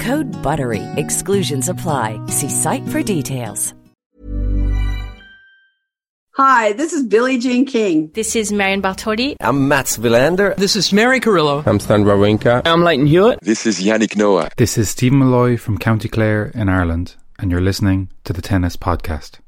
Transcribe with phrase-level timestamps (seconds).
[0.00, 0.82] Code BUTTERY.
[0.96, 2.18] Exclusions apply.
[2.28, 3.74] See site for details.
[6.36, 8.10] Hi, this is Billie Jean King.
[8.12, 9.36] This is Marion Bartoli.
[9.38, 10.56] I'm Mats Wilander.
[10.56, 11.62] This is Mary Carillo.
[11.64, 12.62] I'm Stan Wawrinka.
[12.64, 13.38] I'm Lleyton Hewitt.
[13.40, 14.50] This is Yannick Noah.
[14.56, 18.76] This is Stephen Malloy from County Clare in Ireland, and you're listening to the Tennis
[18.76, 19.38] Podcast.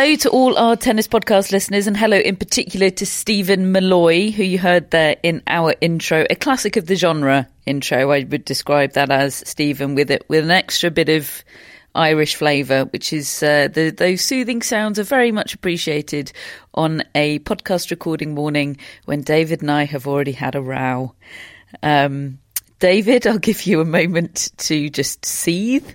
[0.00, 4.42] Hello to all our tennis podcast listeners, and hello in particular to Stephen Malloy, who
[4.42, 8.10] you heard there in our intro, a classic of the genre intro.
[8.10, 11.44] I would describe that as Stephen with it with an extra bit of
[11.94, 16.32] Irish flavour, which is uh, the, those soothing sounds are very much appreciated
[16.72, 21.14] on a podcast recording morning when David and I have already had a row.
[21.82, 22.38] Um,
[22.78, 25.94] David, I'll give you a moment to just seethe.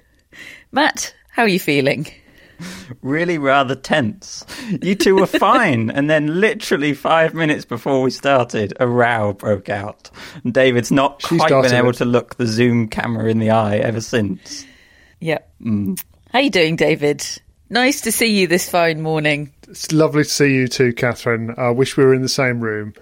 [0.72, 2.06] Matt, how are you feeling?
[3.02, 4.46] Really rather tense.
[4.82, 9.70] You two were fine, and then literally five minutes before we started, a row broke
[9.70, 10.10] out.
[10.44, 11.98] And David's not She quite been able it.
[11.98, 14.66] to look the Zoom camera in the eye ever since.
[15.20, 15.52] Yep.
[15.62, 16.04] Mm.
[16.32, 17.26] How you doing, David?
[17.70, 19.52] Nice to see you this fine morning.
[19.68, 21.54] It's lovely to see you too, Catherine.
[21.58, 22.94] I wish we were in the same room.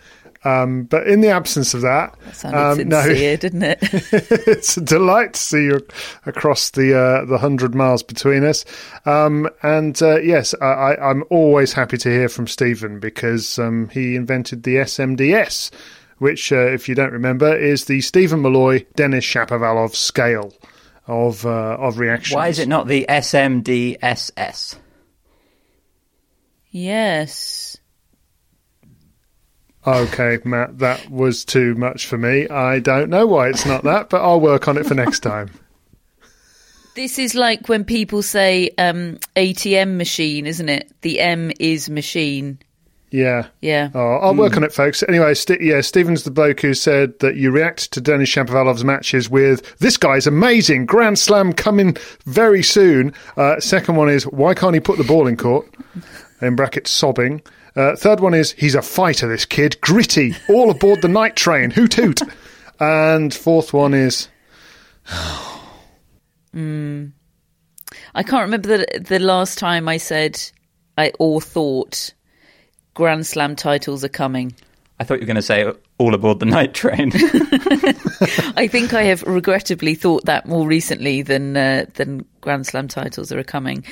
[0.46, 3.80] Um, but in the absence of that, That sounded um, no, didn't it?
[3.82, 5.88] it's a delight to see you
[6.26, 8.66] across the uh, the hundred miles between us.
[9.06, 13.90] Um, and uh, yes, I, I, I'm always happy to hear from Stephen because um,
[13.90, 15.72] he invented the SMDS,
[16.18, 20.54] which, uh, if you don't remember, is the Stephen Malloy Dennis Shapovalov scale
[21.08, 22.36] of uh, of reactions.
[22.36, 24.76] Why is it not the SMDSS?
[26.70, 27.73] yes.
[29.86, 32.48] Okay, Matt, that was too much for me.
[32.48, 35.50] I don't know why it's not that, but I'll work on it for next time.
[36.96, 40.92] This is like when people say um, ATM machine, isn't it?
[41.02, 42.60] The M is machine.
[43.10, 43.48] Yeah.
[43.62, 43.90] Yeah.
[43.96, 45.04] Oh, I'll work on it, folks.
[45.08, 49.28] Anyway, St- yeah, Stephen's the bloke who said that you react to Denis Shapovalov's matches
[49.30, 54.76] with "This guy's amazing, Grand Slam coming very soon." Uh, second one is "Why can't
[54.76, 55.68] he put the ball in court?"
[56.42, 57.42] In brackets, sobbing.
[57.76, 61.72] Uh, third one is "He's a fighter, this kid, gritty, all aboard the night train,
[61.72, 62.22] hoot hoot."
[62.80, 64.28] And fourth one is
[68.16, 70.40] I can't remember the the last time I said
[70.98, 72.14] I or thought
[72.94, 74.54] Grand Slam titles are coming.
[75.00, 77.12] I thought you were going to say all aboard the night train.
[78.56, 83.32] I think I have regrettably thought that more recently than uh, than Grand Slam titles
[83.32, 83.84] are coming.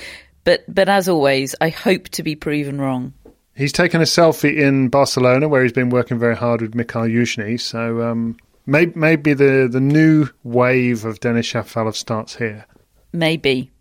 [0.44, 3.14] But but as always, I hope to be proven wrong.
[3.56, 7.60] He's taken a selfie in Barcelona where he's been working very hard with Mikhail Youzhny.
[7.60, 12.66] So um, maybe, maybe the, the new wave of Denis Shapovalov starts here.
[13.12, 13.72] Maybe.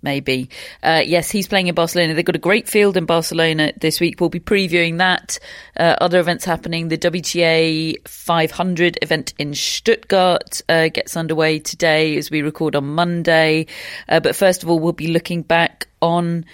[0.00, 0.48] Maybe.
[0.80, 2.14] Uh, yes, he's playing in Barcelona.
[2.14, 4.20] They've got a great field in Barcelona this week.
[4.20, 5.40] We'll be previewing that.
[5.76, 6.86] Uh, other events happening.
[6.86, 13.66] The WTA 500 event in Stuttgart uh, gets underway today as we record on Monday.
[14.08, 16.44] Uh, but first of all, we'll be looking back on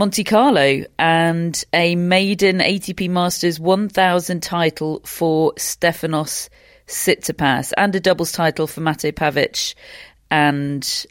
[0.00, 6.48] Monte Carlo and a maiden ATP Masters 1000 title for Stefanos
[6.86, 9.74] Tsitsipas and a doubles title for Mate Pavic
[10.30, 11.04] and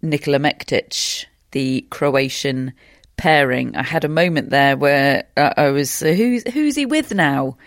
[0.00, 2.72] Nikola Mektic, the Croatian
[3.18, 3.76] pairing.
[3.76, 7.58] I had a moment there where uh, I was, uh, who's who's he with now?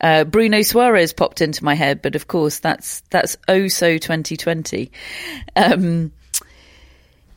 [0.00, 4.90] Uh, Bruno Soares popped into my head, but of course that's that's oh so 2020.
[5.54, 6.10] Um,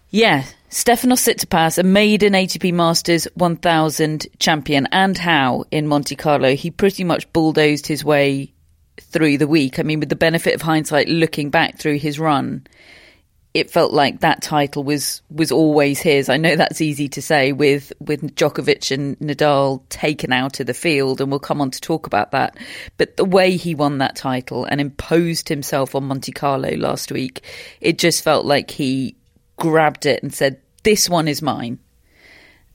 [0.09, 0.45] yeah,
[0.75, 7.05] Stefanos Tsitsipas, a maiden ATP Masters 1000 champion, and how in Monte Carlo he pretty
[7.05, 8.51] much bulldozed his way
[8.99, 9.79] through the week.
[9.79, 12.67] I mean, with the benefit of hindsight, looking back through his run,
[13.53, 16.27] it felt like that title was was always his.
[16.27, 20.73] I know that's easy to say with with Djokovic and Nadal taken out of the
[20.73, 22.57] field, and we'll come on to talk about that.
[22.97, 27.45] But the way he won that title and imposed himself on Monte Carlo last week,
[27.79, 29.15] it just felt like he
[29.57, 31.79] grabbed it and said, "This one is mine,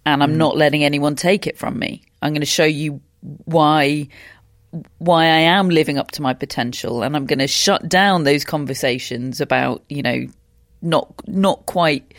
[0.05, 0.37] and I'm mm.
[0.37, 2.03] not letting anyone take it from me.
[2.21, 3.01] I'm going to show you
[3.45, 4.09] why."
[4.99, 8.45] why I am living up to my potential and I'm going to shut down those
[8.45, 10.29] conversations about, you know,
[10.81, 12.15] not not quite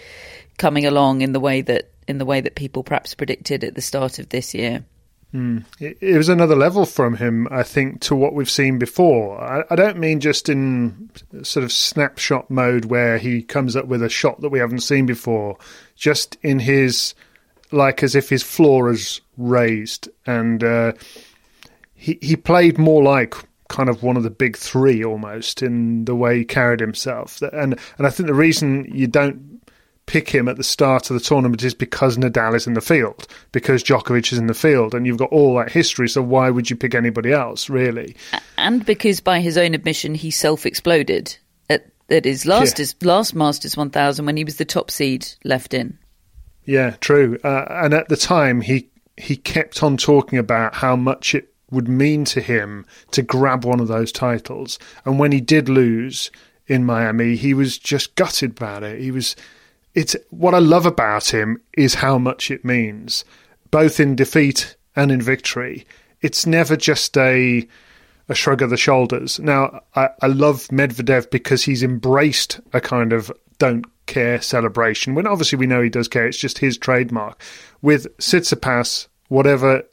[0.58, 3.82] coming along in the way that in the way that people perhaps predicted at the
[3.82, 4.84] start of this year.
[5.34, 5.64] Mm.
[5.80, 9.42] It, it, was another level from him, I think, to what we've seen before.
[9.42, 11.10] I, I, don't mean just in
[11.44, 15.06] sort of snapshot mode where he comes up with a shot that we haven't seen
[15.06, 15.58] before,
[15.96, 17.14] just in his,
[17.72, 20.10] like as if his floor is raised.
[20.26, 20.94] And uh,
[21.96, 23.36] he, he played more like
[23.70, 27.42] kind of one of the big three almost in the way he carried himself.
[27.42, 29.61] And and I think the reason you don't
[30.06, 33.28] pick him at the start of the tournament is because Nadal is in the field,
[33.52, 36.10] because Djokovic is in the field, and you've got all that history.
[36.10, 38.16] So why would you pick anybody else, really?
[38.58, 41.38] And because, by his own admission, he self-exploded
[41.70, 42.84] at, at his last yeah.
[42.84, 45.98] his last Masters 1000 when he was the top seed left in.
[46.66, 47.40] Yeah, true.
[47.44, 51.88] Uh, and at the time, he he kept on talking about how much it would
[51.88, 54.78] mean to him to grab one of those titles.
[55.06, 56.32] And when he did lose
[56.68, 59.00] in Miami, he was just gutted about it.
[59.00, 59.36] He was
[59.94, 63.26] it's what I love about him is how much it means,
[63.72, 65.86] both in defeat and in victory.
[66.22, 67.68] It's never just a
[68.30, 69.40] a shrug of the shoulders.
[69.40, 75.16] Now, I, I love Medvedev because he's embraced a kind of don't care celebration.
[75.16, 77.42] When obviously we know he does care, it's just his trademark.
[77.82, 79.84] With Tsitsipas, whatever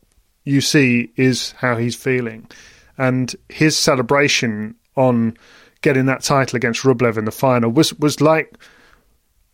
[0.44, 2.48] you see is how he's feeling.
[2.96, 5.36] And his celebration on
[5.82, 8.56] getting that title against Rublev in the final was, was like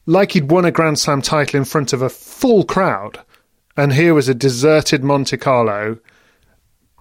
[0.07, 3.21] like he'd won a Grand Slam title in front of a full crowd.
[3.77, 5.99] And here was a deserted Monte Carlo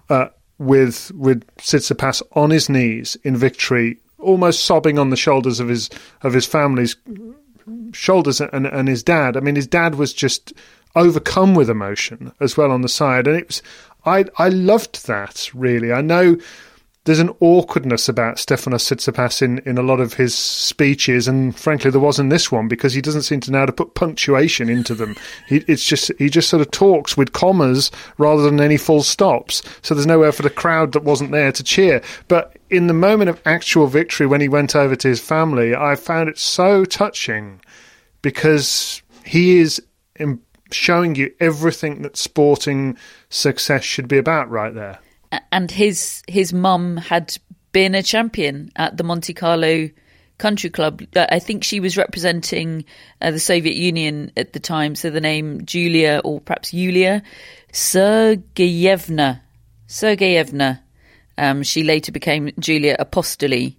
[0.08, 0.28] uh,
[0.58, 5.88] with with Tsitsipas on his knees in victory, almost sobbing on the shoulders of his
[6.22, 6.96] of his family's
[7.92, 9.36] shoulders and and his dad.
[9.36, 10.52] I mean, his dad was just
[10.96, 13.26] overcome with emotion as well on the side.
[13.26, 13.62] And it was,
[14.04, 15.92] I, I loved that really.
[15.92, 16.36] I know
[17.04, 21.90] there's an awkwardness about Stefanos Tsitsipas in, in a lot of his speeches, and frankly,
[21.90, 24.70] there was in this one because he doesn't seem to know how to put punctuation
[24.70, 25.14] into them.
[25.46, 29.62] He, it's just he just sort of talks with commas rather than any full stops.
[29.82, 32.02] So there's nowhere for the crowd that wasn't there to cheer.
[32.28, 35.96] But in the moment of actual victory, when he went over to his family, I
[35.96, 37.60] found it so touching
[38.22, 39.82] because he is
[40.70, 42.96] showing you everything that sporting
[43.28, 44.98] success should be about right there.
[45.52, 47.36] And his his mum had
[47.72, 49.90] been a champion at the Monte Carlo
[50.38, 51.02] Country Club.
[51.14, 52.84] I think she was representing
[53.20, 57.22] uh, the Soviet Union at the time, so the name Julia or perhaps Yulia
[57.72, 59.40] Sergeyevna.
[59.88, 60.80] Sergeyevna.
[61.36, 63.76] Um, she later became Julia Apostoli.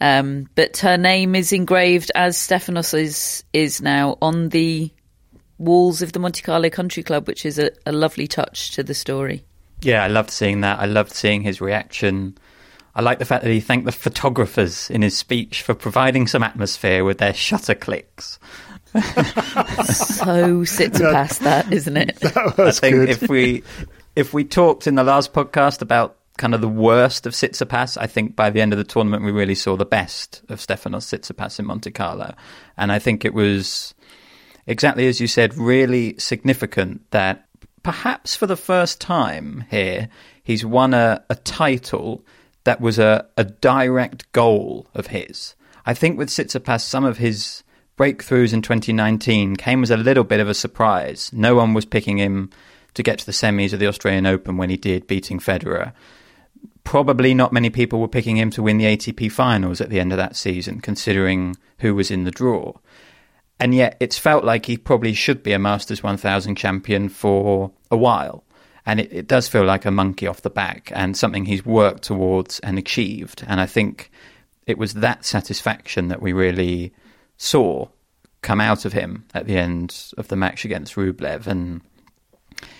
[0.00, 4.90] Um, but her name is engraved as Stefanos is, is now on the
[5.58, 8.94] walls of the Monte Carlo Country Club, which is a, a lovely touch to the
[8.94, 9.44] story.
[9.82, 10.78] Yeah, I loved seeing that.
[10.78, 12.38] I loved seeing his reaction.
[12.94, 16.42] I like the fact that he thanked the photographers in his speech for providing some
[16.42, 18.38] atmosphere with their shutter clicks.
[18.94, 19.00] so
[20.62, 22.18] Tsitsipas that, isn't it?
[22.20, 23.08] That I think good.
[23.08, 23.62] if we
[24.14, 28.06] if we talked in the last podcast about kind of the worst of Tsitsipas, I
[28.06, 31.58] think by the end of the tournament we really saw the best of Stefanos Tsitsipas
[31.58, 32.34] in Monte Carlo,
[32.76, 33.94] and I think it was
[34.66, 37.46] exactly as you said, really significant that
[37.82, 40.08] perhaps for the first time here,
[40.42, 42.24] he's won a, a title
[42.64, 45.54] that was a, a direct goal of his.
[45.84, 47.62] I think with Tsitsipas, some of his
[47.98, 51.30] breakthroughs in 2019 came as a little bit of a surprise.
[51.32, 52.50] No one was picking him
[52.94, 55.92] to get to the semis of the Australian Open when he did, beating Federer.
[56.84, 60.12] Probably not many people were picking him to win the ATP finals at the end
[60.12, 62.74] of that season, considering who was in the draw
[63.62, 67.96] and yet it's felt like he probably should be a Masters 1000 champion for a
[67.96, 68.42] while.
[68.84, 72.02] And it, it, does feel like a monkey off the back and something he's worked
[72.02, 73.44] towards and achieved.
[73.46, 74.10] And I think
[74.66, 76.92] it was that satisfaction that we really
[77.36, 77.86] saw
[78.40, 81.46] come out of him at the end of the match against Rublev.
[81.46, 81.82] And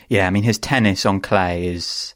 [0.09, 2.15] yeah, I mean, his tennis on clay is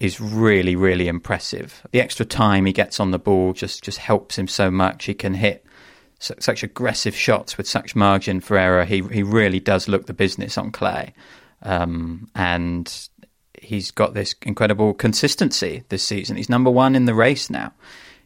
[0.00, 1.86] is really, really impressive.
[1.92, 5.04] The extra time he gets on the ball just, just helps him so much.
[5.04, 5.64] He can hit
[6.20, 8.84] such aggressive shots with such margin for error.
[8.84, 11.14] He he really does look the business on clay,
[11.62, 13.08] um, and
[13.60, 16.36] he's got this incredible consistency this season.
[16.36, 17.72] He's number one in the race now.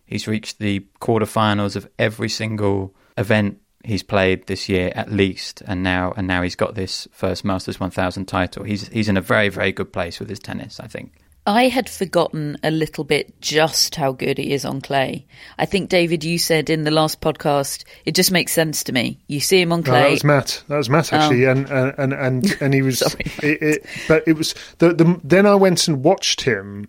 [0.04, 5.82] He's reached the quarterfinals of every single event he's played this year at least, and
[5.82, 8.64] now and now he's got this first Masters 1000 title.
[8.64, 11.23] He's he's in a very very good place with his tennis, I think.
[11.46, 15.26] I had forgotten a little bit just how good he is on clay.
[15.58, 19.20] I think David, you said in the last podcast, it just makes sense to me.
[19.28, 20.02] You see him on No, clay.
[20.04, 20.62] that was Matt.
[20.68, 21.50] That was Matt actually, Oh.
[21.50, 23.00] and, and and and and he was.
[23.00, 23.24] Sorry.
[23.42, 26.88] it, it, but it was the, the then I went and watched him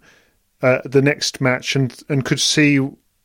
[0.61, 2.79] uh, the next match and and could see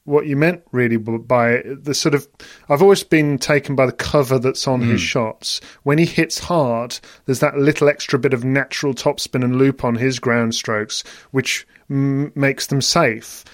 [0.05, 1.85] what you meant really by it.
[1.85, 2.27] the sort of.
[2.69, 5.07] I've always been taken by the cover that's on his hmm.
[5.07, 5.61] shots.
[5.83, 9.97] When he hits hard, there's that little extra bit of natural topspin and loop on
[9.97, 13.45] his ground strokes, which m- makes them safe.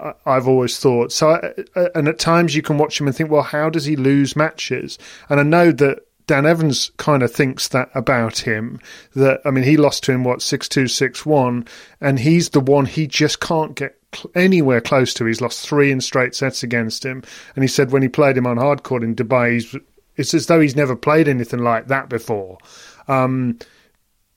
[0.00, 3.30] I- I've always thought so, I, and at times you can watch him and think,
[3.30, 4.98] well, how does he lose matches?
[5.28, 8.80] And I know that Dan Evans kind of thinks that about him.
[9.14, 11.66] That I mean, he lost to him what six two six one,
[12.00, 15.24] and he's the one he just can't get cl- anywhere close to.
[15.24, 17.22] He's lost three in straight sets against him,
[17.54, 19.80] and he said when he played him on hardcourt in Dubai,
[20.16, 22.58] it's as though he's never played anything like that before.
[23.08, 23.58] Um,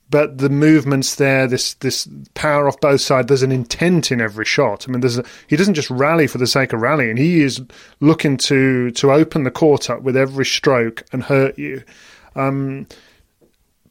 [0.09, 3.27] but the movements there, this this power off both sides.
[3.27, 4.87] There's an intent in every shot.
[4.87, 7.17] I mean, there's a, he doesn't just rally for the sake of rallying.
[7.17, 7.61] He is
[7.99, 11.83] looking to to open the court up with every stroke and hurt you.
[12.35, 12.87] Um,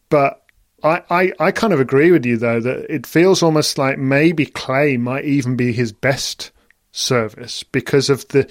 [0.09, 0.43] but
[0.83, 4.47] I, I I kind of agree with you though that it feels almost like maybe
[4.47, 6.51] Clay might even be his best
[6.91, 8.49] service because of the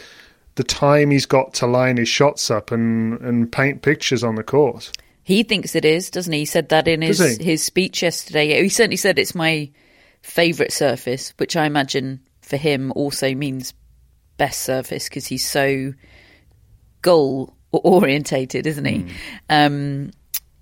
[0.55, 4.43] the time he's got to line his shots up and and paint pictures on the
[4.43, 4.91] court.
[5.27, 6.39] He thinks it is, doesn't he?
[6.39, 8.63] He said that in his, his speech yesterday.
[8.63, 9.69] He certainly said it's my
[10.21, 13.73] favourite surface, which I imagine for him also means
[14.37, 15.93] best surface because he's so
[17.01, 18.99] goal orientated, isn't he?
[18.99, 19.09] Hmm.
[19.49, 20.11] Um,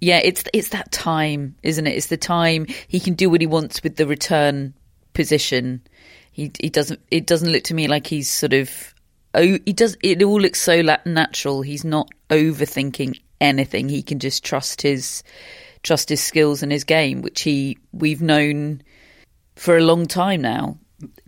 [0.01, 1.95] yeah, it's it's that time, isn't it?
[1.95, 4.74] It's the time he can do what he wants with the return
[5.13, 5.84] position.
[6.31, 7.01] He he doesn't.
[7.12, 8.95] It doesn't look to me like he's sort of.
[9.36, 9.95] Oh, he does.
[10.01, 11.62] It all looks so natural.
[11.62, 13.89] He's not overthinking anything.
[13.89, 15.24] He can just trust his
[15.84, 18.82] trust his skills and his game, which he we've known
[19.56, 20.77] for a long time now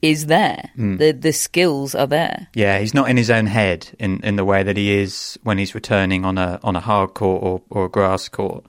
[0.02, 0.70] is there.
[0.98, 2.48] The the skills are there.
[2.54, 5.58] Yeah, he's not in his own head in, in the way that he is when
[5.58, 8.66] he's returning on a on a hard court or, or a grass court.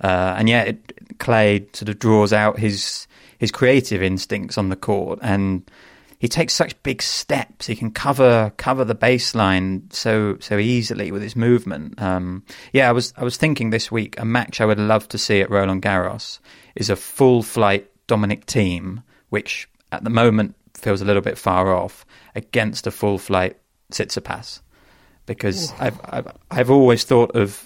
[0.00, 3.06] Uh, and yet it, Clay sort of draws out his
[3.38, 5.68] his creative instincts on the court, and
[6.18, 7.66] he takes such big steps.
[7.66, 12.00] He can cover cover the baseline so so easily with his movement.
[12.00, 15.18] Um, yeah, I was I was thinking this week a match I would love to
[15.18, 16.40] see at Roland Garros
[16.74, 21.72] is a full flight Dominic Thiem, which at the moment feels a little bit far
[21.72, 23.56] off against a full flight
[23.92, 24.60] Tsitsipas,
[25.26, 27.64] because I've, I've I've always thought of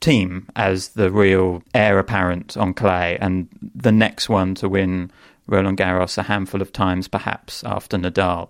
[0.00, 5.10] Thiem as the real heir apparent on clay, and the next one to win
[5.46, 8.48] Roland Garros a handful of times, perhaps after Nadal.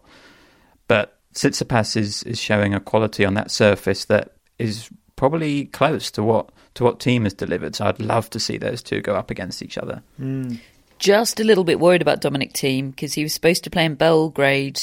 [0.89, 6.23] But Tsitsipas is is showing a quality on that surface that is probably close to
[6.23, 7.77] what to what Thiem has delivered.
[7.77, 10.03] So I'd love to see those two go up against each other.
[10.17, 10.57] Hmm.
[10.99, 13.95] Just a little bit worried about Dominic Thiem because he was supposed to play in
[13.97, 14.81] Belgrade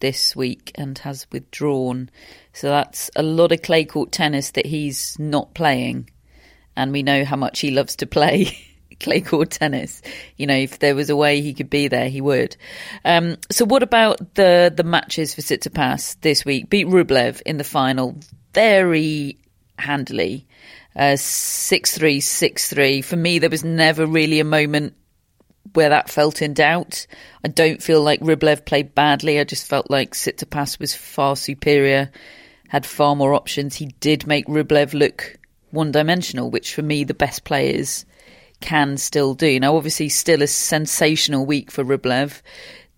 [0.00, 2.10] this week and has withdrawn.
[2.52, 6.10] So that's a lot of clay court tennis that he's not playing.
[6.76, 8.56] And we know how much he loves to play
[9.00, 10.02] clay court tennis.
[10.36, 12.56] You know, if there was a way he could be there, he would.
[13.04, 16.70] Um, so what about the the matches for Tsitsipas this week?
[16.70, 18.18] Beat Rublev in the final
[18.52, 19.38] very
[19.78, 20.46] handily.
[20.94, 23.04] Uh, 6-3, 6-3.
[23.04, 24.94] For me, there was never really a moment
[25.74, 27.06] where that felt in doubt.
[27.44, 29.38] I don't feel like Rublev played badly.
[29.38, 32.10] I just felt like Tsitsipas was far superior,
[32.68, 33.76] had far more options.
[33.76, 35.38] He did make Rublev look
[35.70, 38.06] one-dimensional, which for me the best players
[38.60, 39.60] can still do.
[39.60, 42.40] Now, obviously, still a sensational week for Rublev.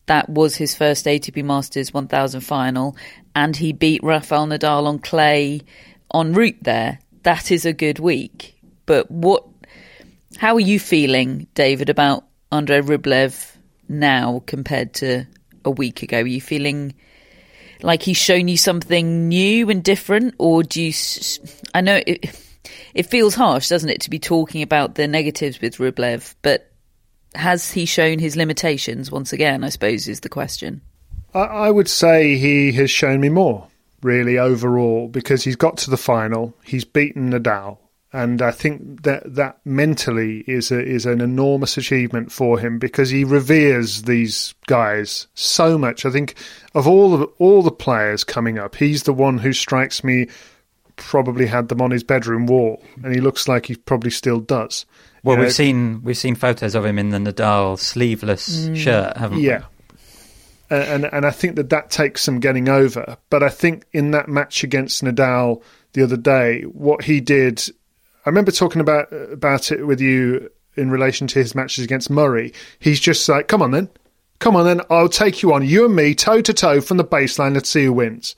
[0.07, 2.97] That was his first ATP Masters 1000 final,
[3.35, 5.61] and he beat Rafael Nadal on clay
[6.15, 7.01] en route there.
[7.25, 8.59] That is a good week.
[8.87, 9.45] But what?
[10.39, 13.57] How are you feeling, David, about Andre Rublev
[13.89, 15.27] now compared to
[15.65, 16.21] a week ago?
[16.21, 16.95] Are you feeling
[17.83, 20.93] like he's shown you something new and different, or do you?
[21.75, 22.35] I know it,
[22.99, 26.73] it feels harsh, doesn't it, to be talking about the negatives with Rublev, but
[27.33, 29.63] has he shown his limitations once again?
[29.63, 30.81] I suppose is the question.
[31.33, 33.69] I, I would say he has shown me more,
[34.03, 36.55] really, overall, because he's got to the final.
[36.65, 37.79] He's beaten Nadal.
[38.13, 43.11] And I think that that mentally is a, is an enormous achievement for him because
[43.11, 46.05] he reveres these guys so much.
[46.05, 46.35] I think
[46.75, 50.27] of all the all the players coming up, he's the one who strikes me
[50.99, 54.85] probably had them on his bedroom wall, and he looks like he probably still does.
[55.25, 58.69] Well, You know, we've uh, seen we've seen photos of him in the Nadal sleeveless
[58.69, 58.77] mm.
[58.77, 59.47] shirt, haven't we?
[59.47, 59.65] Yeah.
[60.71, 63.17] And, and and I think that that takes some getting over.
[63.31, 65.63] But I think in that match against Nadal,
[65.93, 66.63] the other day.
[66.63, 67.61] What he did,
[68.25, 72.53] I remember talking about about it with you in relation to his matches against Murray.
[72.79, 73.89] He's just like, come on then,
[74.39, 77.05] come on then, I'll take you on, you and me, toe to toe from the
[77.05, 77.55] baseline.
[77.55, 78.37] Let's see who wins.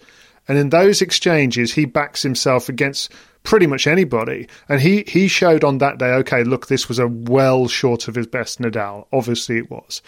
[0.50, 3.12] And in those exchanges, he backs himself against
[3.45, 4.49] pretty much anybody.
[4.69, 8.16] And he, he showed on that day, okay, look, this was a well short of
[8.16, 9.07] his best Nadal.
[9.12, 10.02] Obviously it was.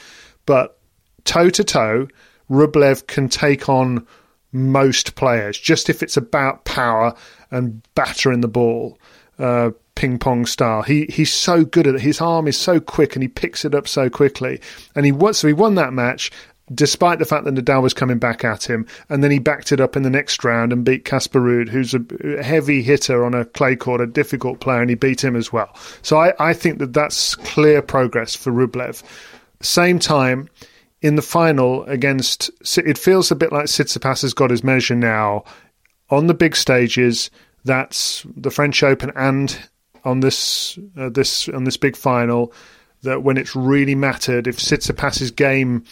[0.45, 0.77] But
[1.23, 2.09] toe to toe,
[2.51, 4.05] Rublev can take on
[4.51, 7.15] most players, just if it's about power
[7.53, 8.99] and battering the ball.
[9.39, 10.83] Uh, ping pong style.
[10.83, 12.01] He he's so good at it.
[12.01, 14.61] His arm is so quick and he picks it up so quickly.
[14.95, 16.33] And he won, so he won that match
[16.73, 18.87] despite the fact that Nadal was coming back at him.
[19.09, 21.95] And then he backed it up in the next round and beat Casper Ruud, who's
[21.95, 25.53] a heavy hitter on a clay court, a difficult player, and he beat him as
[25.53, 25.75] well.
[26.03, 29.03] So I, I think that that's clear progress for Rublev.
[29.61, 30.49] Same time,
[31.03, 35.45] in the final against, it feels a bit like Tsitsipas has got his measure now
[36.11, 37.31] on the big stages.
[37.65, 39.57] That's the French Open and
[40.05, 42.53] on this uh, this on this big final.
[43.03, 45.85] That when it's really mattered, if Tsitsipas's game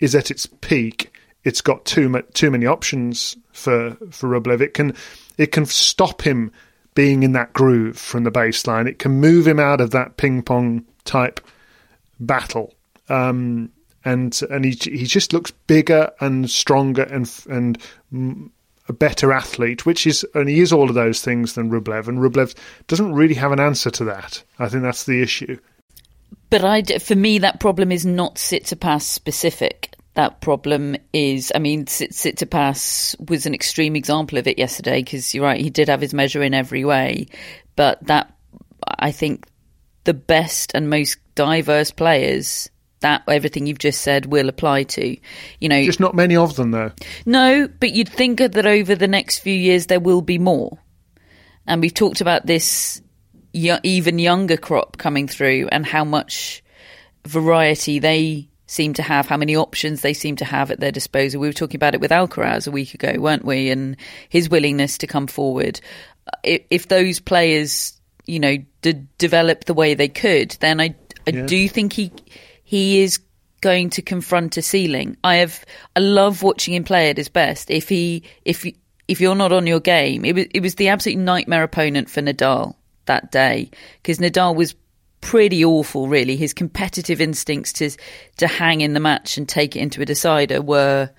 [0.00, 4.60] is at its peak, it's got too much, too many options for for Rublev.
[4.60, 4.94] It can
[5.38, 6.50] it can stop him
[6.94, 8.88] being in that groove from the baseline.
[8.88, 11.40] It can move him out of that ping pong type
[12.18, 12.74] battle.
[13.08, 13.70] Um,
[14.04, 17.78] and and he he just looks bigger and stronger and and
[18.88, 22.18] a better athlete, which is and he is all of those things than Rublev, and
[22.18, 22.54] Rublev
[22.86, 24.42] doesn't really have an answer to that.
[24.58, 25.58] I think that's the issue.
[26.50, 29.94] But I, for me, that problem is not Tsitsipas specific.
[30.14, 35.44] That problem is, I mean, Tsitsipas was an extreme example of it yesterday because you're
[35.44, 37.26] right, he did have his measure in every way.
[37.74, 38.32] But that,
[38.98, 39.46] I think,
[40.04, 45.16] the best and most diverse players that everything you've just said will apply to.
[45.60, 46.92] You know, just not many of them though.
[47.26, 50.78] No, but you'd think that over the next few years there will be more.
[51.66, 53.02] And we've talked about this
[53.56, 56.62] even younger crop coming through and how much
[57.26, 61.40] variety they seem to have, how many options they seem to have at their disposal.
[61.40, 63.70] We were talking about it with Alcaraz a week ago, weren't we?
[63.70, 63.96] And
[64.28, 65.80] his willingness to come forward.
[66.42, 70.94] If, if those players, you know, d- develop the way they could, then I,
[71.26, 71.46] I yeah.
[71.46, 72.12] do think he
[72.64, 73.20] he is
[73.60, 75.16] going to confront a ceiling.
[75.22, 75.64] I have
[75.94, 77.70] I love watching him play at his best.
[77.70, 78.66] If he if
[79.06, 82.20] if you're not on your game, it was it was the absolute nightmare opponent for
[82.20, 82.74] Nadal
[83.06, 83.70] that day
[84.02, 84.74] because Nadal was
[85.20, 86.08] pretty awful.
[86.08, 87.90] Really, his competitive instincts to
[88.36, 91.10] to hang in the match and take it into a decider were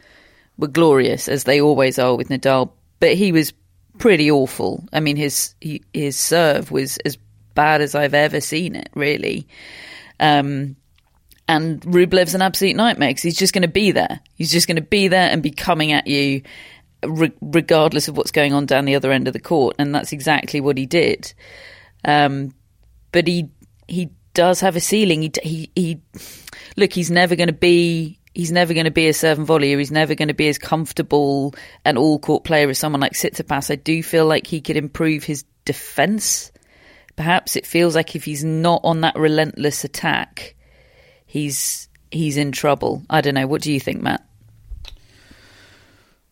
[0.58, 2.71] were glorious as they always are with Nadal.
[3.00, 3.54] But he was
[3.97, 4.84] pretty awful.
[4.93, 7.17] I mean, his he, his serve was as
[7.54, 8.89] bad as I've ever seen it.
[8.95, 9.47] Really.
[10.19, 10.76] Um,
[11.50, 14.19] and Rublev's an absolute nightmare because he's just going to be there.
[14.36, 16.41] He's just going to be there and be coming at you
[17.06, 19.76] re- regardless of what's going on down the other end of the court.
[19.80, 21.34] And that's exactly what he did.
[22.08, 22.54] Um,
[23.12, 23.50] but he
[23.88, 25.22] he does have a ceiling.
[25.22, 26.02] He, he, he
[26.78, 29.78] look, he's never going to be he's never going to be a serve and volleyer.
[29.78, 31.54] He's never going to be as comfortable
[31.86, 33.72] an all court player as someone like Tsitsipas.
[33.72, 36.52] I do feel like he could improve his defense.
[37.15, 40.56] Perhaps it feels like if he's not on that relentless attack,
[41.26, 43.04] he's he's in trouble.
[43.10, 43.48] I don't know.
[43.48, 44.24] What do you think, Matt?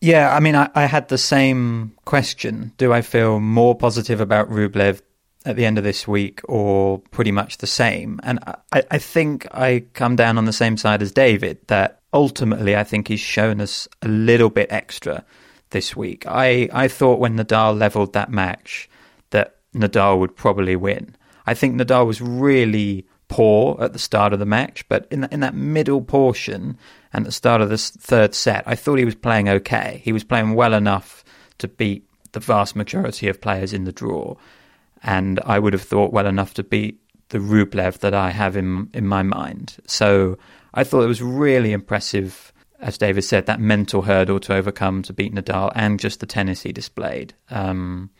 [0.00, 2.72] Yeah, I mean, I, I, had the same question.
[2.76, 5.00] Do I feel more positive about Rublev
[5.46, 8.20] at the end of this week or pretty much the same?
[8.22, 8.38] And
[8.72, 12.84] I, I think I come down on the same side as David that ultimately I
[12.84, 15.24] think he's shown us a little bit extra
[15.70, 16.26] this week.
[16.26, 18.88] I, I thought when Nadal leveled that match
[19.30, 21.16] that Nadal would probably win.
[21.46, 25.40] I think Nadal was really poor at the start of the match, but in in
[25.40, 26.78] that middle portion
[27.12, 30.00] and the start of this third set, I thought he was playing okay.
[30.04, 31.24] He was playing well enough
[31.58, 34.36] to beat the vast majority of players in the draw,
[35.06, 38.90] and I would have thought well enough to beat the Rublev that I have in
[38.92, 39.76] in my mind.
[39.86, 40.36] So
[40.74, 42.52] I thought it was really impressive.
[42.78, 46.62] As David said, that mental hurdle to overcome to beat Nadal and just the tennis
[46.62, 47.32] he displayed.
[47.48, 48.10] Um,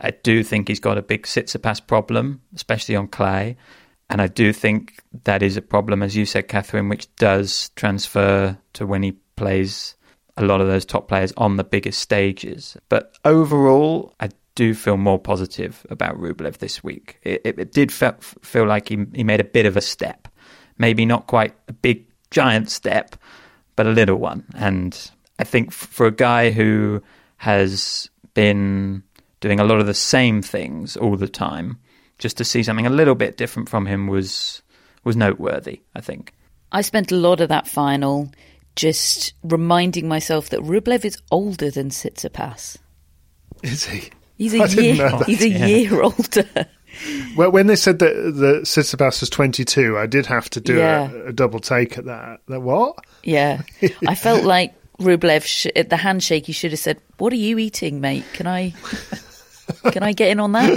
[0.00, 3.58] I do think he's got a big Tsitsipas problem, especially on clay.
[4.08, 8.56] And I do think that is a problem, as you said, Catherine, which does transfer
[8.72, 9.94] to when he plays
[10.38, 12.76] a lot of those top players on the biggest stages.
[12.88, 17.18] But overall, I do feel more positive about Rublev this week.
[17.22, 20.28] It, it, it did feel, feel like he, he made a bit of a step.
[20.78, 23.16] Maybe not quite a big, giant step,
[23.76, 24.44] but a little one.
[24.56, 27.02] And I think for a guy who
[27.38, 29.02] has been
[29.40, 31.78] doing a lot of the same things all the time,
[32.18, 34.62] just to see something a little bit different from him was
[35.02, 35.80] was noteworthy.
[35.94, 36.34] I think.
[36.72, 38.30] I spent a lot of that final
[38.76, 42.76] just reminding myself that Rublev is older than Tsitsipas.
[43.62, 44.10] Is he?
[44.40, 45.18] He's a I year.
[45.26, 45.66] He's a Yeah.
[45.66, 46.48] year older.
[47.36, 51.08] Well, when they said that that Tsitsipas was 22, I did have to do Yeah.
[51.10, 52.40] a, a double take at that.
[52.48, 52.96] That what?
[53.22, 53.62] Yeah,
[54.08, 56.46] I felt like Rublev sh- at the handshake.
[56.46, 58.24] He should have said, "What are you eating, mate?
[58.32, 58.74] Can I,
[59.92, 60.68] can I get in on that?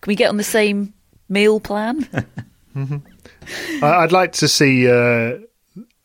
[0.00, 0.94] Can we get on the same
[1.28, 2.08] meal plan?"
[2.76, 3.02] I,
[3.82, 5.38] I'd like to see uh,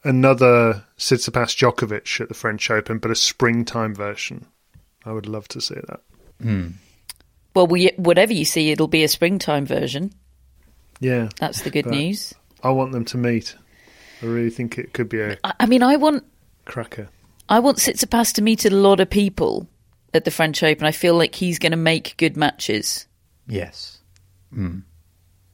[0.04, 4.47] another Tsitsipas Djokovic at the French Open, but a springtime version.
[5.06, 6.02] I would love to see that.
[7.54, 10.14] Well, we, whatever you see, it'll be a springtime version.
[11.00, 12.34] Yeah, That's the good news.
[12.64, 13.56] I want them to meet.
[14.22, 16.24] I really think it could be a I, I mean, I want
[16.66, 17.10] cracker.
[17.50, 19.68] I want Tsitsipas to meet a lot of people
[20.14, 20.86] at the French Open.
[20.86, 23.08] I feel like he's going to make good matches.
[23.48, 24.00] Yes.
[24.56, 24.84] Mm.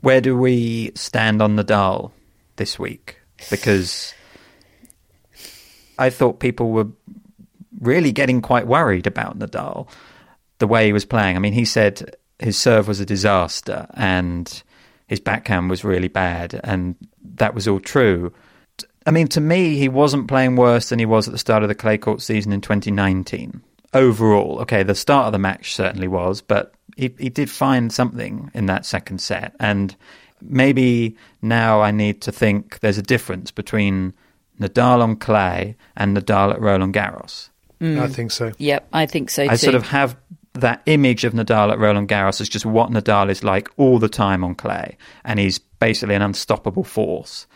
[0.01, 2.11] Where do we stand on Nadal
[2.57, 3.19] this week?
[3.49, 4.13] Because
[5.97, 6.87] I thought people were
[7.79, 9.87] really getting quite worried about Nadal,
[10.59, 11.35] the way he was playing.
[11.35, 14.63] I mean, he said his serve was a disaster and
[15.07, 16.95] his backhand was really bad, and
[17.35, 18.33] that was all true.
[19.05, 21.69] I mean, to me, he wasn't playing worse than he was at the start of
[21.69, 23.61] the clay court season in 2019.
[23.93, 28.51] Overall, okay, the start of the match certainly was, but he, he did find something
[28.53, 29.55] in that second set.
[29.61, 29.95] And
[30.41, 34.13] maybe now I need to think there's a difference between
[34.59, 37.49] Nadal on clay and Nadal at Roland Garros.
[37.79, 38.01] Mm.
[38.01, 38.51] I think so.
[38.57, 39.51] Yep, I think so too.
[39.51, 40.17] I sort of have
[40.61, 44.09] that image of Nadal at Roland Garros is just what Nadal is like all the
[44.09, 47.47] time on clay, and he's basically an unstoppable force.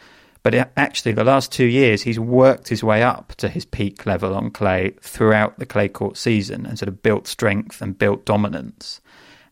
[0.44, 4.06] But it, actually, the last two years, he's worked his way up to his peak
[4.08, 8.26] level on clay throughout the clay court season, and sort of built strength and built
[8.26, 9.02] dominance.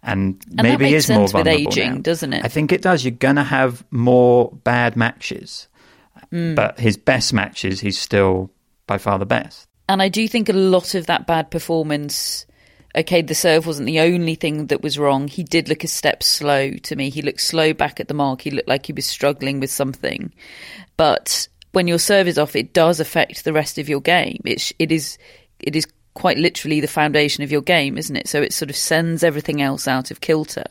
[0.01, 2.01] And, that maybe is more with aging, now.
[2.01, 2.45] doesn't it?
[2.45, 3.03] I think it does.
[3.03, 5.67] You're going to have more bad matches,
[6.33, 6.55] Mm.
[6.55, 8.51] but his best matches, he's still
[8.87, 9.67] by far the best.
[9.87, 12.45] And I do think a lot of that bad performance.
[12.95, 15.27] Okay, the serve wasn't the only thing that was wrong.
[15.27, 17.09] He did look a step slow to me.
[17.09, 18.41] He looked slow back at the mark.
[18.41, 20.33] He looked like he was struggling with something.
[20.97, 24.41] But when your serve is off, it does affect the rest of your game.
[24.43, 25.17] It it is
[25.59, 28.27] it is quite literally the foundation of your game, isn't it?
[28.27, 30.65] So it sort of sends everything else out of kilter.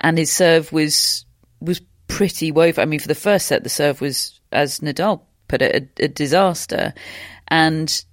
[0.00, 1.24] And his serve was
[1.60, 2.82] was pretty woeful.
[2.82, 6.08] I mean, for the first set, the serve was, as Nadal put it, a, a
[6.08, 6.94] disaster.
[7.48, 8.04] And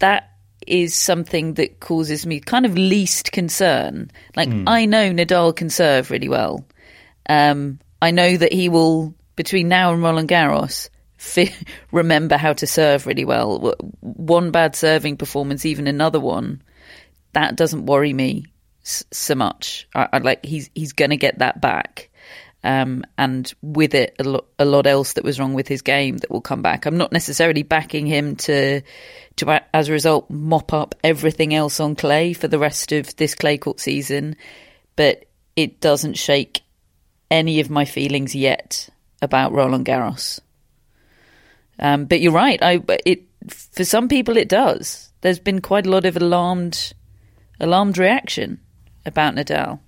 [0.00, 0.29] that
[0.66, 4.10] is something that causes me kind of least concern.
[4.36, 6.64] Like, I know Nadal can serve really well.
[7.28, 11.54] Um, I know that he will, between now and Roland Garros, fi-
[11.92, 13.74] remember how to serve really well.
[14.00, 16.62] One bad serving performance, even another one,
[17.32, 18.44] that doesn't worry me
[18.84, 19.88] s- so much.
[19.94, 22.09] I, I like he's he's going to get that back,
[22.62, 26.18] um, and with it, a lot a lot else that was wrong with his game
[26.18, 26.84] that will come back.
[26.84, 28.82] I'm not necessarily backing him to
[29.36, 33.34] to as a result mop up everything else on clay for the rest of this
[33.34, 34.36] clay court season,
[34.96, 35.24] but
[35.56, 36.60] it doesn't shake
[37.30, 38.88] any of my feelings yet
[39.22, 40.40] about Roland Garros.
[41.78, 42.58] Um, but you're right.
[42.62, 45.10] I it for some people it does.
[45.22, 46.92] There's been quite a lot of alarmed
[47.58, 48.60] alarmed reaction
[49.06, 49.80] about Nadal.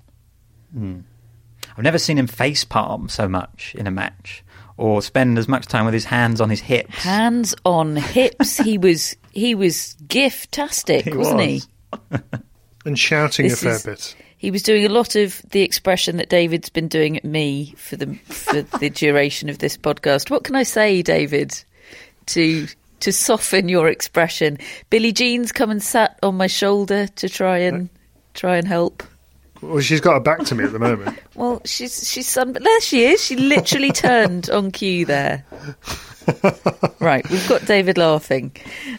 [1.76, 4.44] I've never seen him face palm so much in a match
[4.76, 6.94] or spend as much time with his hands on his hips.
[7.04, 8.56] Hands on hips.
[8.58, 11.62] he was he was gift-tastic, He wasn't he?
[12.84, 14.16] And shouting This a fair is- bit.
[14.38, 17.94] He was doing a lot of the expression that David's been doing at me for
[17.94, 20.30] the for the duration of this podcast.
[20.30, 21.62] What can I say, David,
[22.26, 22.66] to
[23.00, 24.58] to soften your expression?
[24.90, 27.92] Billie Jean's come and sat on my shoulder to try and uh,
[28.34, 29.04] try and help.
[29.62, 31.18] Well, she's got her back to me at the moment.
[31.34, 32.52] Well, she's she's sun.
[32.52, 33.24] There she is.
[33.24, 35.44] She literally turned on cue there.
[37.00, 38.52] right, we've got David laughing.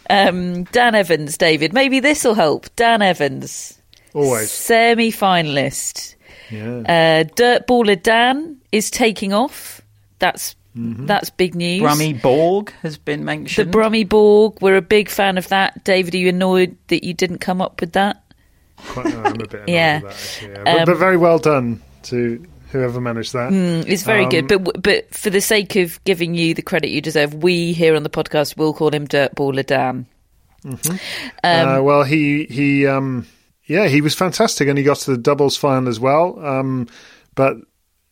[0.10, 1.74] Um, Dan Evans, David.
[1.74, 2.76] Maybe this will help.
[2.76, 3.80] Dan Evans,
[4.14, 4.52] Always.
[4.52, 6.16] semi-finalist.
[6.50, 6.78] Yeah.
[6.80, 9.82] Uh, Dirtballer Dan is taking off.
[10.20, 11.82] That's that's big news.
[11.82, 13.46] Brummy Borg has been mentioned.
[13.46, 13.72] the mentioned.
[13.72, 14.58] Brummy Borg.
[14.60, 15.84] We're a big fan of that.
[15.84, 18.23] David, are you annoyed that you didn't come up with that?
[18.78, 20.02] Quite, no, I'm a bit Yeah.
[20.02, 20.64] with that, actually, yeah.
[20.64, 23.52] But, but Um, very well done to whoever managed that.
[23.52, 26.90] Mm, It's very good, Um, but but for the sake of giving you the credit
[26.90, 30.06] you deserve, we here on the podcast will call him Dirtballer Dan.
[31.44, 33.28] uh, well, he he um,
[33.66, 36.40] yeah, he was fantastic, and he got to the doubles final as well.
[36.44, 36.88] Um,
[37.36, 37.58] but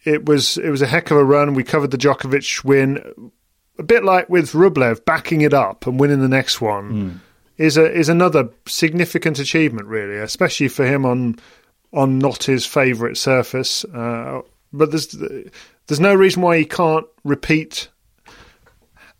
[0.03, 1.53] it was it was a heck of a run.
[1.53, 3.31] We covered the Djokovic win,
[3.79, 7.21] a bit like with Rublev, backing it up and winning the next one
[7.61, 11.37] is a is another significant achievement, really, especially for him on
[11.93, 13.85] on not his favourite surface.
[13.85, 14.41] Uh,
[14.73, 15.07] but there's
[15.87, 17.89] there's no reason why he can't repeat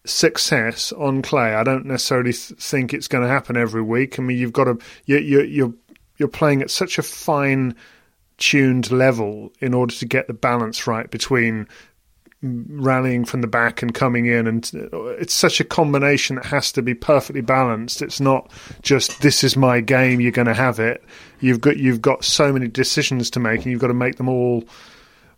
[0.06, 1.54] success on clay.
[1.54, 4.18] I don't necessarily th- think it's going to happen every week.
[4.18, 5.74] I mean, you've got to you you you're
[6.18, 7.76] you're playing at such a fine
[8.38, 11.68] tuned level in order to get the balance right between
[12.44, 14.72] rallying from the back and coming in and
[15.20, 18.02] it's such a combination that has to be perfectly balanced.
[18.02, 18.52] It's not
[18.82, 21.04] just this is my game you're going to have it.
[21.40, 24.28] You've got you've got so many decisions to make and you've got to make them
[24.28, 24.64] all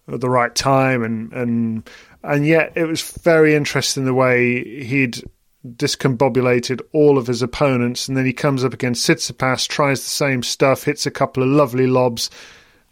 [0.07, 1.89] at the right time and and
[2.23, 5.21] and yet it was very interesting the way he'd
[5.67, 10.41] discombobulated all of his opponents and then he comes up against Tsitsipas tries the same
[10.41, 12.29] stuff hits a couple of lovely lobs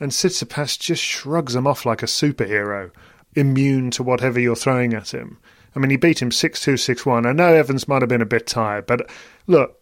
[0.01, 2.91] and Tsitsipas just shrugs him off like a superhero
[3.35, 5.37] immune to whatever you're throwing at him.
[5.75, 7.25] I mean, he beat him 6 2 6 1.
[7.25, 9.09] I know Evans might have been a bit tired, but
[9.47, 9.79] look,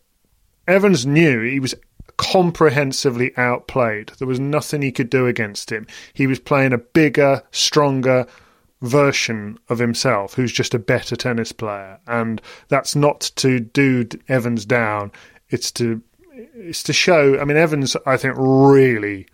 [0.68, 1.76] Evans knew he was
[2.18, 4.12] comprehensively outplayed.
[4.20, 5.88] There was nothing he could do against him.
[6.14, 8.28] He was playing a bigger, stronger
[8.82, 12.00] version of himself who's just a better tennis player.
[12.08, 15.12] And that's not to do Evans down,
[15.50, 16.02] it's to.
[16.56, 17.38] It's to show.
[17.38, 19.28] I mean, Evans, I think, really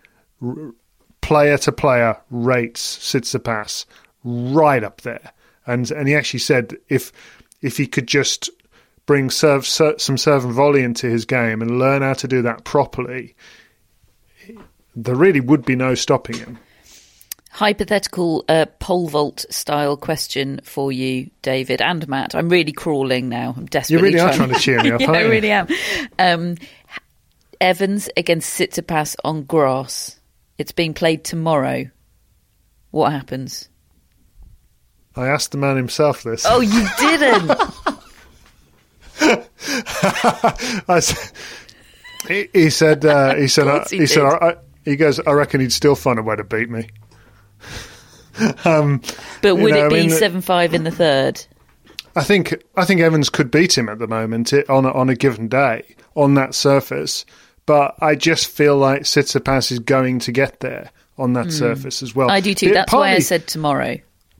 [1.20, 3.84] player to player rates Tsitsipas
[4.26, 5.32] right up there.
[5.66, 7.12] And and he actually said if
[7.62, 8.50] if he could just
[9.06, 12.64] bring serve, some serve and volley into his game and learn how to do that
[12.64, 13.34] properly,
[14.94, 16.58] there really would be no stopping him.
[17.50, 22.34] Hypothetical uh, pole vault style question for you, David and Matt.
[22.34, 23.54] I'm really crawling now.
[23.56, 23.96] I'm desperately.
[23.96, 24.34] You really trying.
[24.34, 25.00] are trying to cheer me up.
[25.00, 25.68] yeah, I really am.
[26.18, 26.56] Um,
[27.58, 30.20] Evans against Tsitsipas on grass.
[30.58, 31.86] It's being played tomorrow.
[32.90, 33.70] What happens?
[35.16, 36.44] I asked the man himself this.
[36.46, 37.50] Oh, you didn't.
[40.88, 41.00] I,
[42.28, 43.04] he, he, said.
[43.04, 43.66] Uh, he said.
[43.66, 44.24] Uh, he, he said.
[44.24, 45.18] I, he goes.
[45.20, 46.88] I reckon he'd still find a way to beat me.
[48.64, 49.00] um,
[49.42, 51.44] but would know, it be mean, seven five in the third?
[52.14, 52.62] I think.
[52.76, 55.96] I think Evans could beat him at the moment on a, on a given day
[56.14, 57.24] on that surface.
[57.64, 61.52] But I just feel like Tsitsipas is going to get there on that mm.
[61.52, 62.30] surface as well.
[62.30, 62.72] I do too.
[62.72, 63.98] That's partly, why I said tomorrow.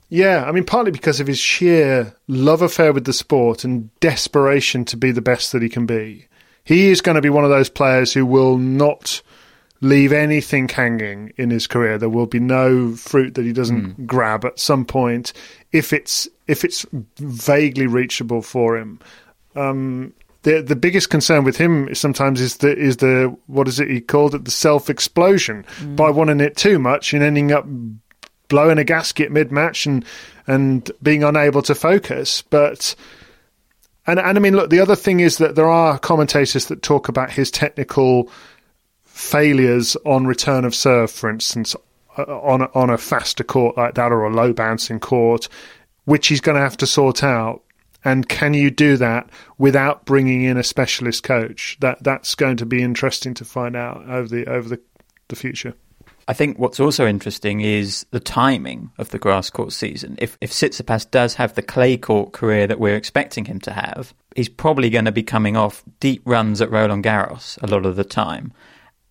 [0.09, 4.85] Yeah, I mean, partly because of his sheer love affair with the sport and desperation
[4.85, 6.27] to be the best that he can be.
[6.63, 9.21] He is going to be one of those players who will not
[9.81, 11.97] leave anything hanging in his career.
[11.97, 14.05] There will be no fruit that he doesn't mm.
[14.05, 15.33] grab at some point
[15.71, 16.85] if it's if it's
[17.17, 18.99] vaguely reachable for him.
[19.55, 23.89] Um, the the biggest concern with him sometimes is the is the what is it
[23.89, 25.95] he called it the self explosion mm.
[25.95, 27.65] by wanting it too much and ending up
[28.47, 30.05] blowing a gasket mid match and
[30.45, 32.41] and being unable to focus.
[32.41, 32.95] But
[34.05, 37.09] and and I mean, look, the other thing is that there are commentators that talk
[37.09, 38.31] about his technical
[39.03, 41.75] failures on return of serve, for instance,
[42.17, 45.49] uh, on on a faster court like that or a low bouncing court,
[46.05, 47.63] which he's going to have to sort out.
[48.05, 51.77] And can you do that without bringing in a specialist coach?
[51.81, 54.79] That that's going to be interesting to find out over the over the,
[55.27, 55.73] the future.
[56.29, 60.17] I think what's also interesting is the timing of the grass court season.
[60.19, 64.13] If if Tsitsipas does have the clay court career that we're expecting him to have,
[64.35, 67.95] he's probably going to be coming off deep runs at Roland Garros a lot of
[67.95, 68.51] the time.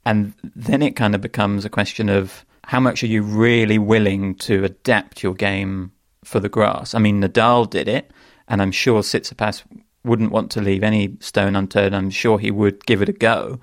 [0.04, 4.34] And then it kind of becomes a question of how much are you really willing
[4.36, 6.94] to adapt your game for the grass?
[6.94, 8.10] I mean, Nadal did it,
[8.46, 9.62] and I'm sure Tsitsipas
[10.04, 11.96] wouldn't want to leave any stone unturned.
[11.96, 13.58] I'm sure he would give it a go.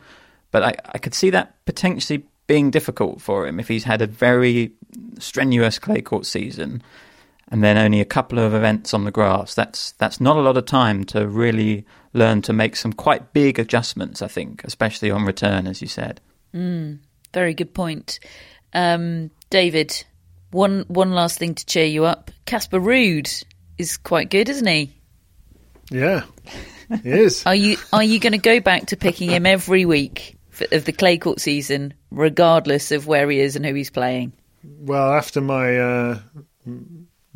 [0.52, 4.08] But I, I could see that potentially being difficult for him if he's had a
[4.08, 4.73] very
[5.19, 6.84] strenuous clay court season
[7.53, 9.53] and then only a couple of events on the grass.
[9.53, 13.60] That's that's not a lot of time to really learn to make some quite big
[13.60, 14.23] adjustments.
[14.23, 16.19] I think, especially on return, as you said.
[16.53, 16.99] Mm,
[17.32, 18.19] very good point,
[18.73, 20.03] um, David.
[20.49, 22.32] One one last thing to cheer you up.
[22.45, 23.43] Casper Ruud
[23.77, 24.91] is quite good, isn't he?
[25.91, 26.23] Yeah,
[27.03, 27.45] he is.
[27.45, 30.38] are you are you going to go back to picking him every week?
[30.72, 34.34] Of the clay court season, regardless of where he is and who he's playing?
[34.63, 36.20] Well, after my uh,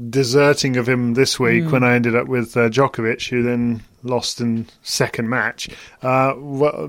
[0.10, 1.72] deserting of him this week, mm.
[1.72, 5.70] when I ended up with uh, Djokovic, who then lost in second match,
[6.02, 6.34] uh,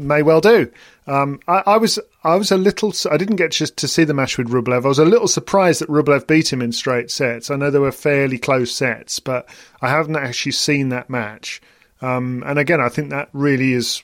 [0.01, 0.71] may well do.
[1.07, 4.15] Um, I, I, was I was a little I didn't get just to see the
[4.15, 4.85] match with Rublev.
[4.85, 7.51] I was a little surprised that Rublev beat him in straight sets.
[7.51, 9.49] I know they were fairly close sets, but
[9.81, 11.63] I haven't actually seen that match.
[12.01, 14.03] Um, and again, I think that really is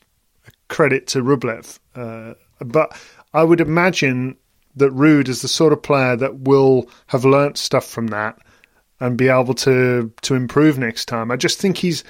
[0.68, 1.78] credit to Rublev.
[1.94, 2.96] Uh, but
[3.32, 4.36] I would imagine
[4.76, 8.38] that Ruud is the sort of player that will have learnt stuff from that
[9.00, 11.30] and be able to to improve next time.
[11.30, 12.04] I just think he's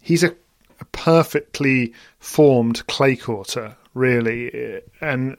[0.00, 0.34] he's a,
[0.80, 5.36] a perfectly formed clay courter, really, and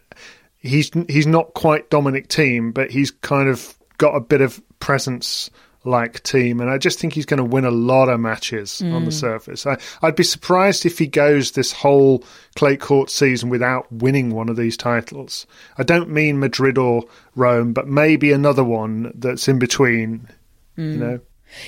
[0.58, 5.50] he's he's not quite Dominic Thiem, but he's kind of got a bit of presence
[5.86, 9.06] like Thiem, and I just think he's going to win a lot of matches on
[9.06, 9.14] the mm.
[9.14, 9.66] surface.
[9.66, 12.24] I, I'd be surprised if he goes this whole
[12.56, 15.48] clay court season without winning one of these titles.
[15.78, 17.04] I don't mean Madrid or
[17.36, 20.28] Rome, but maybe another one that's in between.
[20.76, 20.98] You mm.
[20.98, 21.20] know,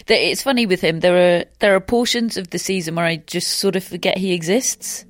[0.07, 0.99] It's funny with him.
[0.99, 4.33] There are there are portions of the season where I just sort of forget he
[4.33, 5.05] exists,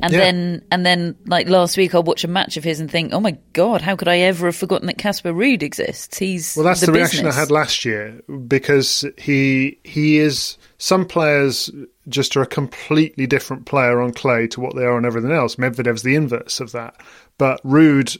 [0.00, 0.18] and Yeah.
[0.20, 3.20] then and then like last week I'll watch a match of his and think, oh
[3.20, 6.18] my god, how could I ever have forgotten that Casper Ruud exists?
[6.18, 10.56] He's Well, that's the, reaction I had last year because he he is.
[10.78, 11.70] Some players
[12.08, 15.56] just are a completely different player on clay to what they are on everything else.
[15.56, 16.94] Medvedev's the inverse of that,
[17.36, 18.16] but Ruud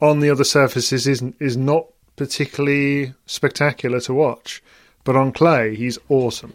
[0.00, 4.62] on the other surfaces is is not particularly spectacular to watch,
[5.04, 6.54] but on clay he's awesome.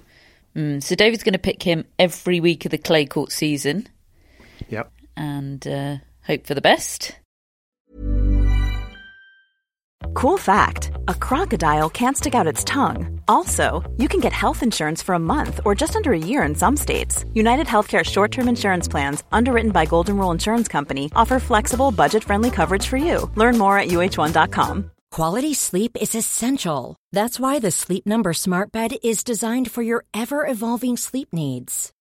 [0.55, 3.87] Mm, so David's going to pick him every week of the clay court season
[4.69, 4.91] Yep.
[5.15, 7.13] and uh, hope for the best.
[10.13, 13.21] Cool fact a crocodile can't stick out its tongue.
[13.27, 16.55] Also, you can get health insurance for a month or just under a year in
[16.55, 17.23] some states.
[17.33, 22.23] United Healthcare short term insurance plans, underwritten by Golden Rule Insurance Company, offer flexible, budget
[22.23, 23.29] friendly coverage for you.
[23.35, 24.91] Learn more at uh1.com.
[25.11, 26.95] Quality sleep is essential.
[27.11, 31.91] That's why the Sleep Number Smart Bed is designed for your ever evolving sleep needs.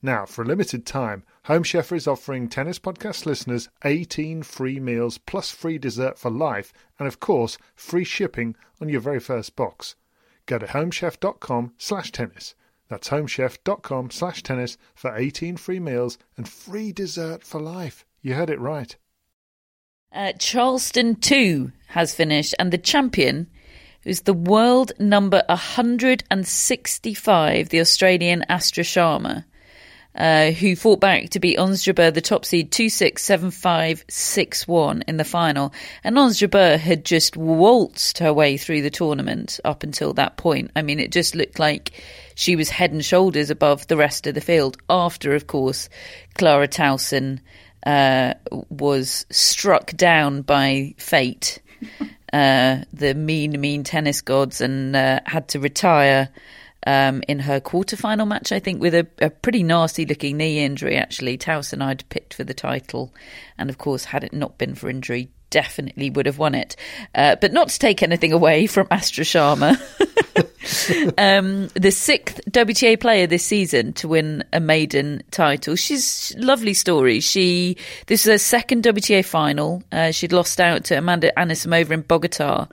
[0.00, 5.18] Now, for a limited time, Home Chef is offering Tennis Podcast listeners 18 free meals
[5.18, 9.96] plus free dessert for life, and of course, free shipping on your very first box.
[10.46, 12.54] Go to homechef.com slash tennis.
[12.88, 18.04] That's homechef.com slash tennis for 18 free meals and free dessert for life.
[18.22, 18.94] You heard it right.
[20.12, 23.48] Uh, Charleston 2 has finished, and the champion
[24.04, 29.44] is the world number 165, the Australian Astra Sharma,
[30.18, 34.04] uh, who fought back to beat Ons Jabeur, the top seed, 2 6, 7 5,
[34.08, 35.72] 6 1 in the final.
[36.02, 40.72] And Ons Jabeur had just waltzed her way through the tournament up until that point.
[40.74, 41.92] I mean, it just looked like
[42.34, 45.88] she was head and shoulders above the rest of the field, after, of course,
[46.34, 47.38] Clara Tauson
[47.86, 51.60] uh, was struck down by fate,
[52.32, 56.28] uh, the mean, mean tennis gods, and uh, had to retire
[56.88, 60.96] um, in her quarterfinal match, I think, with a, a pretty nasty looking knee injury,
[60.96, 61.36] actually.
[61.36, 63.12] Tauson I'd picked for the title,
[63.58, 66.76] and of course, had it not been for injury, definitely would have won it.
[67.14, 69.78] Uh, but not to take anything away from Astra Sharma.
[71.18, 75.76] um, the sixth WTA player this season to win a maiden title.
[75.76, 77.20] She's lovely story.
[77.20, 79.82] She this is her second WTA final.
[79.92, 82.66] Uh, she'd lost out to Amanda Anisimova in Bogota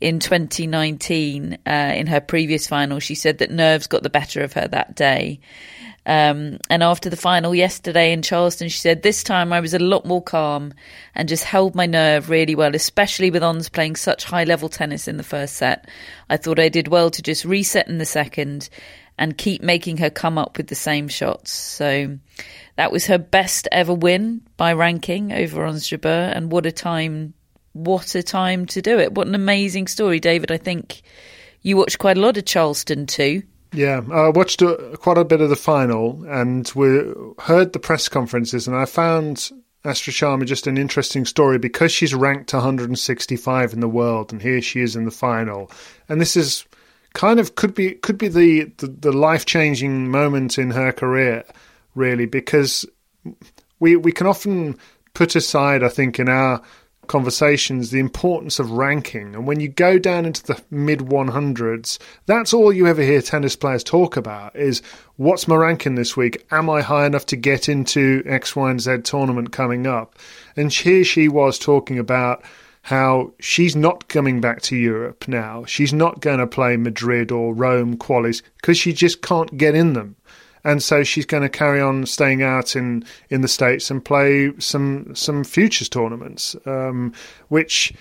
[0.00, 1.58] in 2019.
[1.66, 4.94] Uh, in her previous final, she said that nerves got the better of her that
[4.94, 5.40] day.
[6.06, 9.80] Um, and after the final yesterday in Charleston, she said, This time I was a
[9.80, 10.72] lot more calm
[11.16, 15.08] and just held my nerve really well, especially with Ons playing such high level tennis
[15.08, 15.88] in the first set.
[16.30, 18.68] I thought I did well to just reset in the second
[19.18, 21.50] and keep making her come up with the same shots.
[21.50, 22.18] So
[22.76, 26.30] that was her best ever win by ranking over Ons Jabeur.
[26.32, 27.34] And what a time,
[27.76, 29.12] what a time to do it.
[29.12, 30.50] What an amazing story, David.
[30.50, 31.02] I think
[31.62, 33.42] you watched quite a lot of Charleston too.
[33.72, 38.08] Yeah, I watched uh, quite a bit of the final and we heard the press
[38.08, 39.50] conferences, and I found
[39.84, 44.62] Astra Sharma just an interesting story because she's ranked 165 in the world, and here
[44.62, 45.70] she is in the final,
[46.08, 46.64] and this is
[47.12, 51.44] kind of could be could be the the, the life changing moment in her career,
[51.94, 52.86] really, because
[53.78, 54.76] we we can often
[55.14, 56.62] put aside, I think, in our
[57.06, 59.34] conversations the importance of ranking.
[59.34, 63.56] And when you go down into the mid 100s, that's all you ever hear tennis
[63.56, 64.82] players talk about is
[65.16, 66.46] what's my ranking this week?
[66.50, 70.18] Am I high enough to get into X, Y, and Z tournament coming up?
[70.56, 72.42] And here she was talking about
[72.82, 75.64] how she's not coming back to Europe now.
[75.64, 79.92] She's not going to play Madrid or Rome qualies because she just can't get in
[79.92, 80.15] them
[80.66, 84.52] and so she's going to carry on staying out in, in the states and play
[84.58, 87.12] some some futures tournaments, um,
[87.48, 87.94] which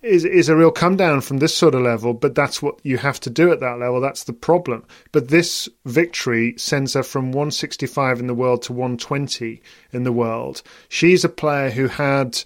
[0.00, 2.14] is is a real come down from this sort of level.
[2.14, 4.00] But that's what you have to do at that level.
[4.00, 4.84] That's the problem.
[5.10, 9.60] But this victory sends her from 165 in the world to 120
[9.92, 10.62] in the world.
[10.88, 12.40] She's a player who had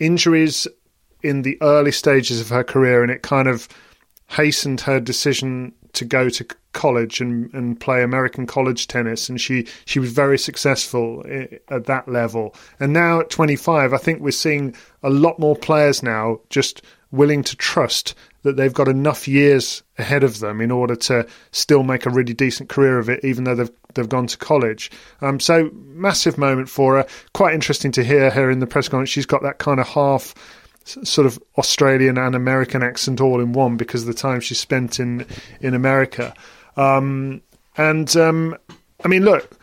[0.00, 0.66] injuries
[1.22, 3.68] in the early stages of her career, and it kind of
[4.30, 6.44] hastened her decision to go to
[6.74, 11.24] college and, and play American college tennis, and she, she was very successful
[11.68, 12.54] at that level.
[12.78, 17.44] And now at 25, I think we're seeing a lot more players now just willing
[17.44, 22.04] to trust that they've got enough years ahead of them in order to still make
[22.04, 24.90] a really decent career of it, even though they've they've gone to college.
[25.20, 27.06] Um, so massive moment for her.
[27.32, 29.10] Quite interesting to hear her in the press conference.
[29.10, 30.34] She's got that kind of half
[30.84, 35.00] sort of Australian and American accent all in one because of the time she spent
[35.00, 35.26] in
[35.60, 36.34] in America.
[36.76, 37.42] Um,
[37.76, 38.56] and um,
[39.04, 39.58] I mean, look,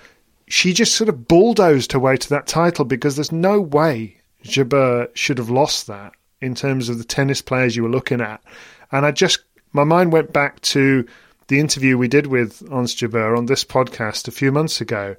[0.48, 5.10] she just sort of bulldozed her way to that title because there's no way Jabeur
[5.14, 8.42] should have lost that in terms of the tennis players you were looking at.
[8.92, 9.40] And I just,
[9.72, 11.06] my mind went back to
[11.48, 15.16] the interview we did with Ons Jabeur on this podcast a few months ago,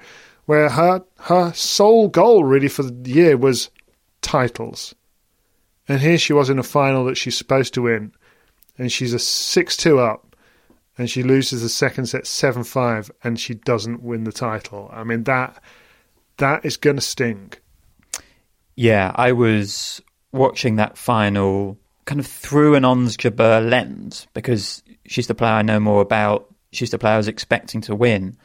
[0.46, 3.70] where her her sole goal really for the year was
[4.22, 4.94] titles.
[5.88, 8.12] And here she was in a final that she's supposed to win,
[8.78, 10.31] and she's a 6 2 up,
[10.98, 14.90] and she loses the second set 7 5, and she doesn't win the title.
[14.92, 15.62] I mean, that
[16.38, 17.52] that is going to sting.
[18.74, 20.00] Yeah, I was
[20.32, 25.62] watching that final kind of through an Ons Jabeur lens because she's the player I
[25.62, 26.52] know more about.
[26.72, 28.36] She's the player I was expecting to win.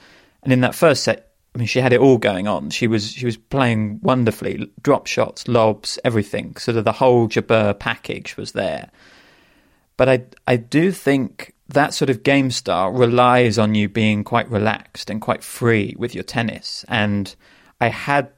[0.43, 2.69] And in that first set, I mean, she had it all going on.
[2.69, 6.55] She was she was playing wonderfully, drop shots, lobs, everything.
[6.57, 8.91] Sort of the whole Jabeur package was there.
[9.95, 14.49] But I I do think that sort of game style relies on you being quite
[14.49, 16.85] relaxed and quite free with your tennis.
[16.87, 17.35] And
[17.81, 18.29] I had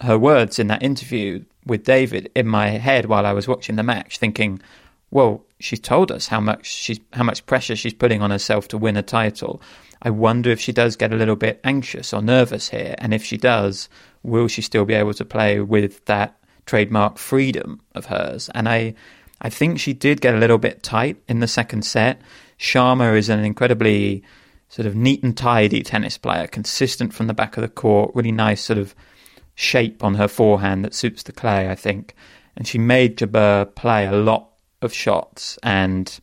[0.00, 3.82] her words in that interview with David in my head while I was watching the
[3.82, 4.60] match, thinking,
[5.10, 8.78] well, she's told us how much she's how much pressure she's putting on herself to
[8.78, 9.60] win a title.
[10.02, 13.24] I wonder if she does get a little bit anxious or nervous here, and if
[13.24, 13.88] she does,
[14.22, 18.50] will she still be able to play with that trademark freedom of hers?
[18.54, 18.94] And I,
[19.40, 22.20] I think she did get a little bit tight in the second set.
[22.58, 24.22] Sharma is an incredibly
[24.68, 28.32] sort of neat and tidy tennis player, consistent from the back of the court, really
[28.32, 28.94] nice sort of
[29.54, 32.14] shape on her forehand that suits the clay, I think.
[32.56, 34.50] And she made Jabeur play a lot
[34.82, 36.18] of shots, and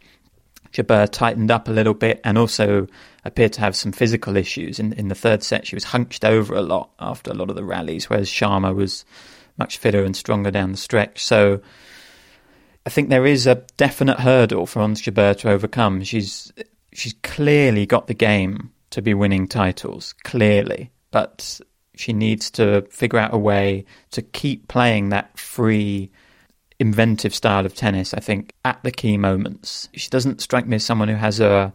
[0.71, 2.87] Jabeur tightened up a little bit and also
[3.25, 4.79] appeared to have some physical issues.
[4.79, 7.55] In, in the third set, she was hunched over a lot after a lot of
[7.55, 9.05] the rallies, whereas Sharma was
[9.57, 11.23] much fitter and stronger down the stretch.
[11.23, 11.61] So
[12.85, 16.03] I think there is a definite hurdle for Ons Jabeur to overcome.
[16.03, 16.51] She's
[16.91, 21.59] she's clearly got the game to be winning titles, clearly, but
[21.95, 26.11] she needs to figure out a way to keep playing that free
[26.79, 29.89] inventive style of tennis, I think, at the key moments.
[29.93, 31.73] She doesn't strike me as someone who has a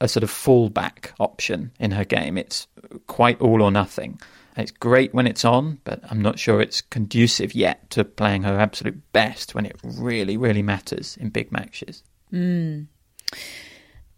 [0.00, 2.38] a sort of fallback option in her game.
[2.38, 2.68] It's
[3.06, 4.20] quite all or nothing.
[4.58, 8.58] It's great when it's on, but I'm not sure it's conducive yet to playing her
[8.58, 12.02] absolute best when it really, really matters in big matches.
[12.32, 12.88] Mm.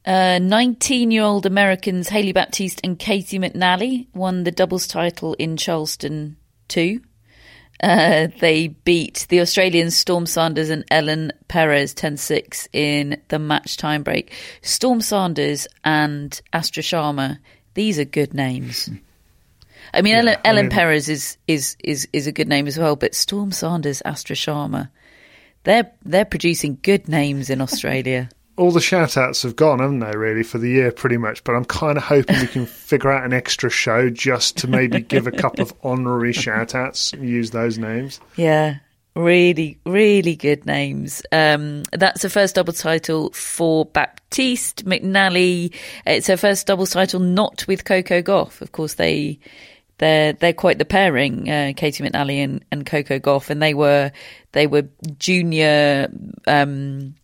[0.07, 5.59] 19 uh, year old Americans Hailey Baptiste and Caty McNally won the doubles title in
[5.59, 6.39] Charleston
[6.69, 7.03] 2.
[7.83, 13.77] Uh, they beat the Australians Storm Sanders and Ellen Perez 10 6 in the match
[13.77, 14.33] time break.
[14.63, 17.39] Storm Sanders and Astra Sharma,
[17.75, 18.89] these are good names.
[19.93, 22.79] I mean, yeah, Ellen, I mean, Perez is, is, is, is a good name as
[22.79, 24.91] well, but Storm Sanders, Astra Sharma,
[25.65, 28.29] they're, they're producing good names in Australia
[28.61, 31.43] all the shout outs have gone, haven't they, really, for the year pretty much.
[31.45, 35.01] But I'm kind of hoping we can figure out an extra show just to maybe
[35.01, 38.21] give a couple of honorary shout outs and use those names.
[38.37, 38.77] Yeah.
[39.17, 41.23] Really, really good names.
[41.33, 45.75] Um, that's the first double title for Baptiste McNally.
[46.07, 48.61] It's her first double title not with Coco Gauff.
[48.61, 49.41] Of course, they
[49.99, 54.13] they're they're quite the pairing, uh, Caty McNally and, and Coco Gauff, and they were
[54.53, 54.89] they were
[55.19, 56.09] junior
[56.47, 57.15] um,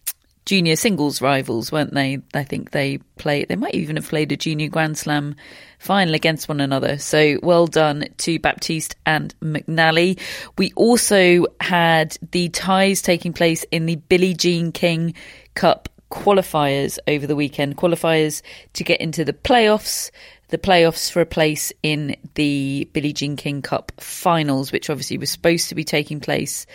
[0.47, 2.19] junior singles rivals, weren't they?
[2.33, 3.49] I think they played.
[3.49, 5.35] They might even have played a junior Grand Slam
[5.79, 6.99] final against one another.
[6.99, 10.19] So well done to Baptiste and McNally.
[10.57, 15.15] We also had the ties taking place in the Billie Jean King
[15.55, 17.77] Cup qualifiers over the weekend.
[17.77, 18.41] Qualifiers
[18.75, 20.11] to get into the playoffs
[20.49, 25.31] the playoffs for a place in the Billie Jean King Cup finals, which obviously was
[25.31, 26.67] supposed to be taking place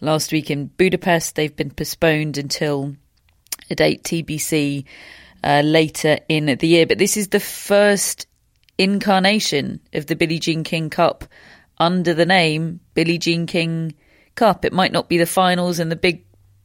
[0.00, 1.36] last week in Budapest.
[1.36, 2.96] They've been postponed until
[3.70, 4.84] a date TBC
[5.42, 6.86] uh, later in the year.
[6.86, 8.26] But this is the first
[8.78, 11.24] incarnation of the Billie Jean King Cup
[11.78, 13.94] under the name Billie Jean King
[14.34, 14.64] Cup.
[14.64, 16.24] It might not be the finals and the big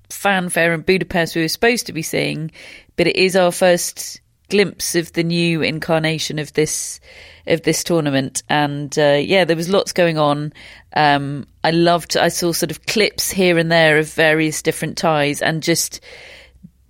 [0.10, 2.52] fanfare in Budapest we were supposed to be seeing,
[2.96, 7.00] but it is our first glimpse of the new incarnation of this
[7.48, 10.54] of this tournament and uh, yeah there was lots going on
[10.96, 15.42] um, i loved i saw sort of clips here and there of various different ties
[15.42, 16.00] and just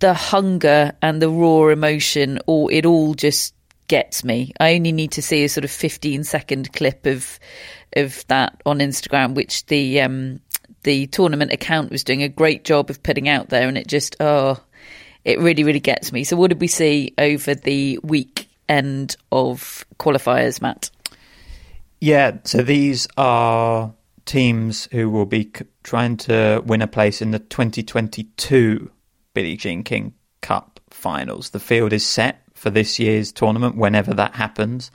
[0.05, 3.55] the hunger and the raw emotion or it all just
[3.87, 7.39] gets me i only need to see a sort of 15 second clip of
[7.95, 10.39] of that on instagram which the um,
[10.83, 14.15] the tournament account was doing a great job of putting out there and it just
[14.19, 14.59] oh
[15.25, 16.23] it really, really gets me.
[16.23, 20.91] So, what did we see over the weekend of qualifiers, Matt?
[21.99, 23.91] Yeah, so these are
[24.25, 25.51] teams who will be
[25.83, 28.91] trying to win a place in the 2022
[29.35, 31.51] Billie Jean King Cup finals.
[31.51, 34.89] The field is set for this year's tournament whenever that happens.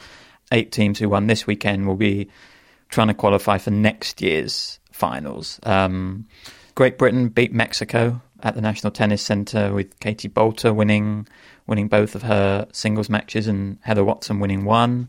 [0.50, 2.28] Eight teams who won this weekend will be
[2.88, 5.60] trying to qualify for next year's finals.
[5.62, 6.26] Um,
[6.74, 11.28] Great Britain beat Mexico at the National Tennis Centre with Katie Boulter winning
[11.66, 15.08] winning both of her singles matches and Heather Watson winning one.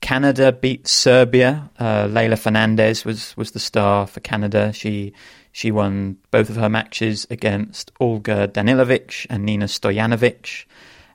[0.00, 1.70] Canada beat Serbia.
[1.78, 4.72] Uh, Leylah Fernandez was was the star for Canada.
[4.72, 5.12] She
[5.52, 10.66] she won both of her matches against Olga Danilovic and Nina Stojanovic.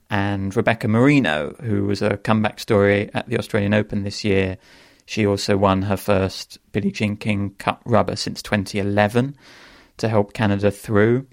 [0.10, 4.58] And Rebecca Marino, who was a comeback story at the Australian Open this year,
[5.06, 9.36] she also won her first Billie Jean King Cup rubber since 2011
[9.98, 11.28] to help Canada through.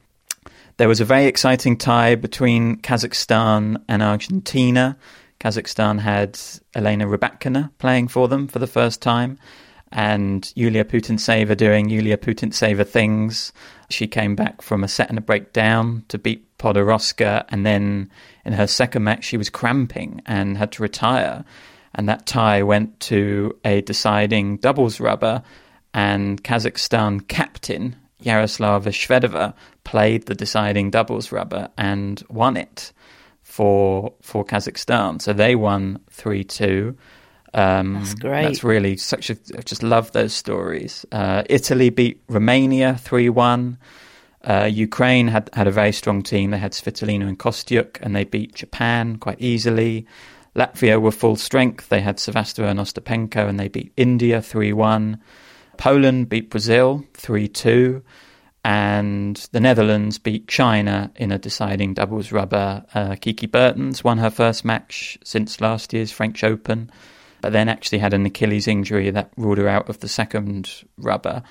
[0.77, 4.97] There was a very exciting tie between Kazakhstan and Argentina.
[5.41, 6.39] Kazakhstan had
[6.75, 9.39] Elena Rybakina playing for them for the first time,
[9.93, 13.53] and Yulia Putintseva doing Yulia Putintseva things.
[13.91, 18.11] She came back from a set and a break down to beat Podoroska, and then
[18.45, 21.45] in her second match, she was cramping and had to retire.
[21.95, 25.43] And that tie went to a deciding doubles rubber,
[25.93, 32.93] and Kazakhstan captain Yaroslava Shvedova played the deciding doubles rubber and won it
[33.43, 35.21] for for Kazakhstan.
[35.21, 36.97] So they won three two.
[37.55, 38.45] Um, that's great.
[38.45, 39.37] That's really such a.
[39.57, 41.05] I just love those stories.
[41.13, 43.79] Uh, Italy beat Romania three one.
[44.45, 46.51] Uh, Ukraine had, had a very strong team.
[46.51, 50.07] They had Svitolina and Kostyuk, and they beat Japan quite easily.
[50.57, 51.89] Latvia were full strength.
[51.89, 55.21] They had Sevastova and Ostapenko, and they beat India 3 1.
[55.79, 58.03] Poland beat Brazil 3 2,
[58.65, 62.85] and the Netherlands beat China in a deciding doubles rubber.
[62.95, 66.91] Uh, Kiki Bertens won her first match since last year's French Open,
[67.43, 71.43] but then actually had an Achilles injury that ruled her out of the second rubber.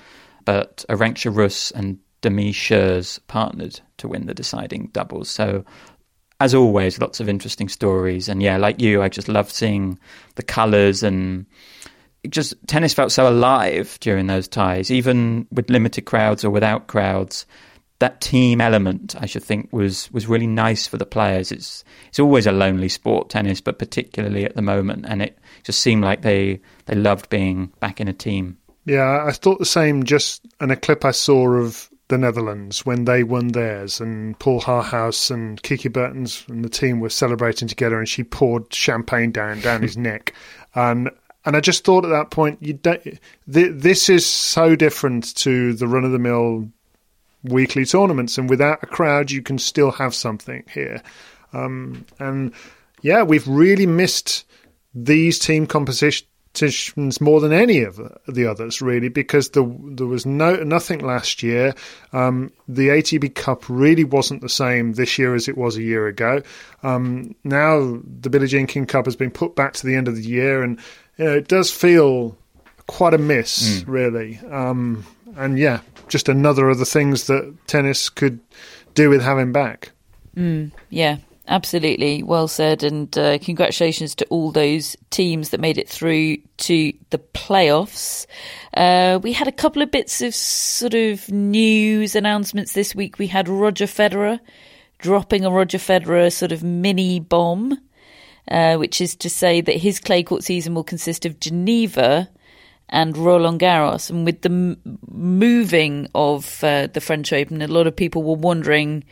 [0.44, 5.30] But Arantxa Rus and Demi Schuurs partnered to win the deciding doubles.
[5.30, 5.64] So
[6.42, 8.28] as always, lots of interesting stories.
[8.28, 9.98] And yeah, like you, I just love seeing
[10.34, 11.46] the colours and
[12.28, 17.46] just tennis felt so alive during those ties, even with limited crowds or without crowds.
[18.00, 21.52] That team element, I should think, was was really nice for the players.
[21.52, 25.80] It's it's always a lonely sport, tennis, but particularly at the moment, and it just
[25.80, 28.58] seemed like they they loved being back in a team.
[28.84, 30.04] Yeah, I thought the same.
[30.04, 34.60] Just in a clip I saw of the Netherlands when they won theirs, and Paul
[34.60, 39.60] Haarhuis and Kiki Bertens and the team were celebrating together, and she poured champagne down
[39.60, 40.34] down his neck,
[40.74, 41.10] and
[41.44, 45.72] and I just thought at that point, you don't, th- this is so different to
[45.72, 46.68] the run of the mill
[47.42, 51.02] weekly tournaments, and without a crowd, you can still have something here.
[51.52, 52.52] Um, and
[53.02, 54.44] yeah, we've really missed
[54.94, 60.56] these team competitions more than any of the others, really, because the, there was no
[60.56, 61.74] nothing last year.
[62.12, 66.06] Um, the ATP Cup really wasn't the same this year as it was a year
[66.06, 66.42] ago.
[66.82, 70.16] Um, now the Billie Jean King Cup has been put back to the end of
[70.16, 70.78] the year, and
[71.16, 72.36] you know, it does feel
[72.86, 73.84] quite a miss, mm.
[73.86, 74.38] really.
[74.50, 78.40] Um, and yeah, just another of the things that tennis could
[78.94, 79.92] do with having back.
[80.36, 81.18] Mm, yeah,
[81.48, 82.22] absolutely.
[82.22, 82.82] Well said.
[82.82, 88.26] And uh, congratulations to all those teams that made it through to the playoffs.
[88.74, 93.18] Uh, we had a couple of bits of sort of news announcements this week.
[93.18, 94.40] We had Roger Federer
[94.98, 97.76] dropping a Roger Federer sort of mini bomb,
[98.48, 102.28] uh, which is to say that his clay court season will consist of Geneva
[102.88, 104.10] and Roland Garros.
[104.10, 108.36] And with the m- moving of uh, the French Open, a lot of people were
[108.36, 109.04] wondering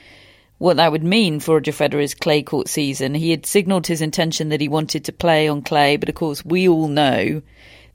[0.61, 3.15] what that would mean for Roger Federer's clay court season.
[3.15, 6.45] He had signalled his intention that he wanted to play on clay, but of course,
[6.45, 7.41] we all know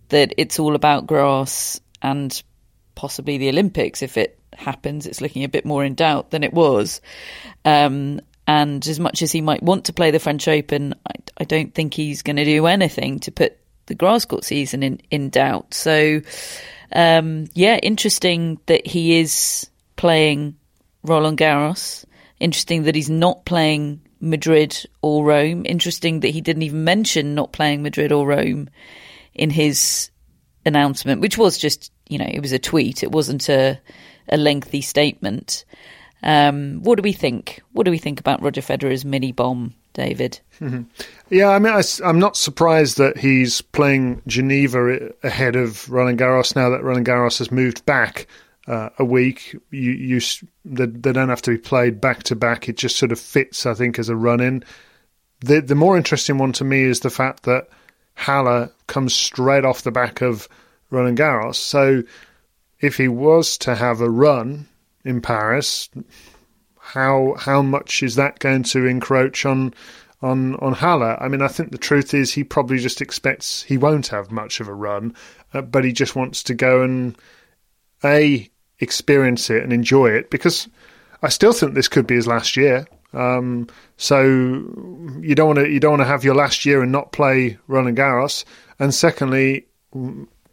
[0.10, 2.42] that it's all about grass and
[2.96, 5.06] possibly the Olympics if it happens.
[5.06, 7.02] It's looking a bit more in doubt than it was.
[7.64, 11.44] Um, and as much as he might want to play the French Open, I, I
[11.44, 15.30] don't think he's going to do anything to put the grass court season in, in
[15.30, 15.76] doubt.
[15.76, 16.20] So,
[16.92, 20.56] um, yeah, interesting that he is playing
[21.04, 22.06] Roland Garros.
[22.46, 25.66] Interesting that he's not playing Madrid or Rome.
[25.66, 28.70] Interesting that he didn't even mention not playing Madrid or Rome
[29.34, 30.12] in his
[30.64, 33.02] announcement, which was just, you know, it was a tweet.
[33.02, 33.80] It wasn't a,
[34.30, 35.66] a lengthy statement.
[36.22, 37.64] Um, what do we think?
[37.72, 40.40] What do we think about Roger Federer's mini bomb, David?
[41.32, 46.56] Yeah, I mean, I, am not surprised that he's playing Geneva ahead of Roland Garros
[46.56, 48.28] now that Roland Garros has moved back
[48.68, 49.56] uh, a week.
[49.72, 50.22] You, you
[50.64, 52.68] they, they, don't have to be played back to back.
[52.68, 54.64] It just sort of fits, I think, as a run in.
[55.42, 57.70] The the more interesting one to me is the fact that
[58.16, 60.48] Halle comes straight off the back of
[60.90, 61.56] Roland Garros.
[61.56, 62.04] So
[62.80, 64.68] if he was to have a run
[65.04, 65.90] in Paris,
[66.80, 69.74] how how much is that going to encroach on
[70.22, 71.18] on on Halle?
[71.20, 74.60] I mean, I think the truth is he probably just expects he won't have much
[74.60, 75.14] of a run,
[75.54, 77.18] uh, but he just wants to go and
[78.04, 78.50] a
[78.80, 80.68] experience it and enjoy it because
[81.22, 82.88] I still think this could be his last year.
[83.14, 83.68] Um,
[83.98, 84.24] so
[85.22, 87.58] you don't want to you don't want to have your last year and not play
[87.68, 88.44] Roland Garros.
[88.78, 89.66] And secondly,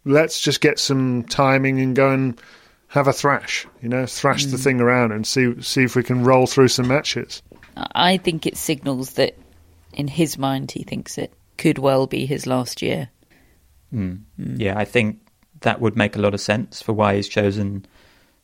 [0.05, 2.41] let's just get some timing and go and
[2.87, 3.67] have a thrash.
[3.81, 4.53] You know, thrash mm.
[4.53, 7.43] the thing around and see see if we can roll through some matches.
[7.77, 9.37] I think it signals that
[9.93, 13.09] in his mind he thinks it could well be his last year.
[13.93, 14.21] Mm.
[14.39, 14.61] Mm.
[14.61, 15.19] Yeah, I think
[15.61, 17.87] that would make a lot of sense for why he's chosen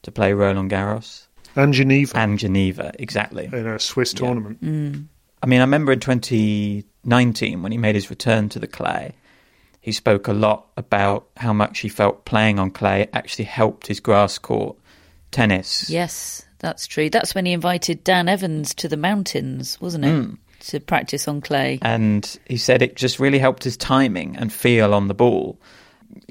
[0.02, 1.26] to play Roland Garros.
[1.56, 2.16] And Geneva.
[2.16, 3.46] And Geneva, exactly.
[3.46, 4.20] In a Swiss yeah.
[4.20, 4.62] tournament.
[4.62, 5.06] Mm.
[5.42, 9.14] I mean, I remember in 2019 when he made his return to the clay,
[9.80, 14.00] he spoke a lot about how much he felt playing on clay actually helped his
[14.00, 14.76] grass court
[15.30, 15.88] tennis.
[15.88, 17.10] Yes, that's true.
[17.10, 20.08] That's when he invited Dan Evans to the mountains, wasn't it?
[20.08, 20.38] Mm.
[20.60, 21.78] To practice on clay.
[21.82, 25.58] And he said it just really helped his timing and feel on the ball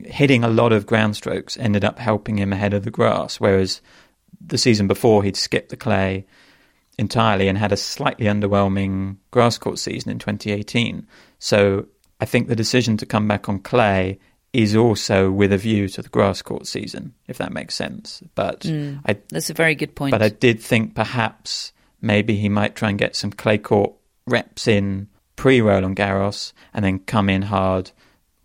[0.06, 3.82] hitting a lot of ground strokes ended up helping him ahead of the grass, whereas
[4.40, 6.26] the season before he'd skipped the clay
[6.98, 11.06] entirely and had a slightly underwhelming grass court season in 2018.
[11.40, 11.86] So
[12.20, 14.20] I think the decision to come back on clay
[14.54, 18.24] is also with a view to the grass court season, if that makes sense.
[18.34, 20.12] But mm, I, that's a very good point.
[20.12, 23.94] But I did think perhaps maybe he might try and get some clay court
[24.26, 27.92] reps in pre Roland Garros and then come in hard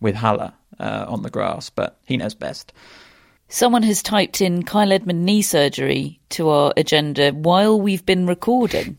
[0.00, 0.52] with Halle
[0.82, 2.72] uh, on the grass, but he knows best.
[3.48, 8.98] Someone has typed in Kyle Edmund knee surgery to our agenda while we've been recording.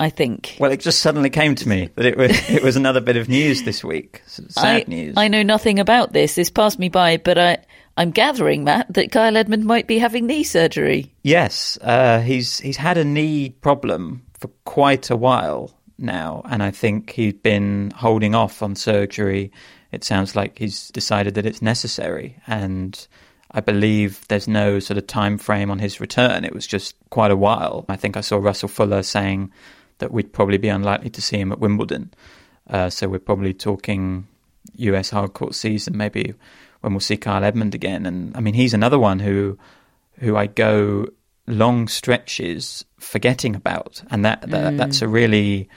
[0.00, 0.56] I think.
[0.58, 3.28] Well, it just suddenly came to me that it was it was another bit of
[3.28, 4.20] news this week.
[4.26, 5.14] Sad I, news.
[5.16, 6.34] I know nothing about this.
[6.34, 7.58] This passed me by, but I
[7.96, 11.14] I'm gathering, Matt, that Kyle Edmund might be having knee surgery.
[11.22, 16.72] Yes, uh, he's he's had a knee problem for quite a while now, and I
[16.72, 19.52] think he's been holding off on surgery
[19.92, 22.36] it sounds like he's decided that it's necessary.
[22.46, 23.06] And
[23.50, 26.44] I believe there's no sort of time frame on his return.
[26.44, 27.84] It was just quite a while.
[27.88, 29.52] I think I saw Russell Fuller saying
[29.98, 32.12] that we'd probably be unlikely to see him at Wimbledon.
[32.68, 34.26] Uh, so we're probably talking
[34.76, 36.34] US hardcourt season, maybe
[36.80, 38.06] when we'll see Kyle Edmund again.
[38.06, 39.58] And I mean, he's another one who
[40.18, 41.08] who I go
[41.46, 44.76] long stretches forgetting about, and that, that mm.
[44.78, 45.68] that's a really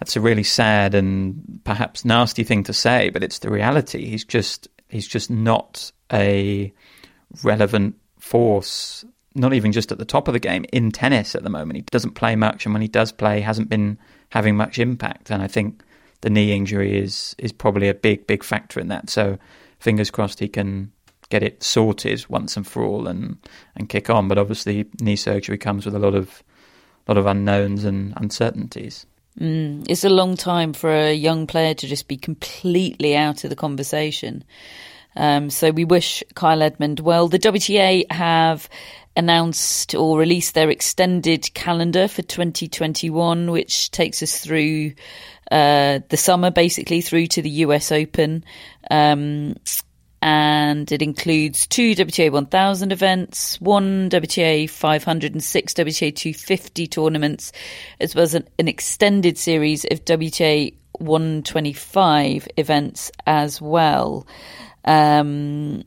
[0.00, 4.06] that's a really sad and perhaps nasty thing to say, but it's the reality.
[4.06, 6.72] He's just he's just not a
[7.44, 11.50] relevant force, not even just at the top of the game in tennis at the
[11.50, 11.76] moment.
[11.76, 13.98] He doesn't play much, and when he does play, hasn't been
[14.30, 15.30] having much impact.
[15.30, 15.84] And I think
[16.22, 19.10] the knee injury is is probably a big big factor in that.
[19.10, 19.38] So
[19.80, 20.92] fingers crossed he can
[21.28, 23.36] get it sorted once and for all and
[23.76, 24.28] and kick on.
[24.28, 26.42] But obviously, knee surgery comes with a lot of
[27.06, 29.04] lot of unknowns and uncertainties.
[29.38, 33.50] Mm, it's a long time for a young player to just be completely out of
[33.50, 34.44] the conversation.
[35.16, 37.28] Um, so we wish Kyle Edmund well.
[37.28, 38.68] The WTA have
[39.16, 44.92] announced or released their extended calendar for 2021, which takes us through
[45.50, 48.44] uh, the summer, basically through to the US Open.
[48.90, 49.56] Um,
[50.22, 57.52] and it includes two WTA 1000 events, one WTA 500 and six WTA 250 tournaments,
[58.00, 64.26] as well as an, an extended series of WTA 125 events as well.
[64.84, 65.84] Um,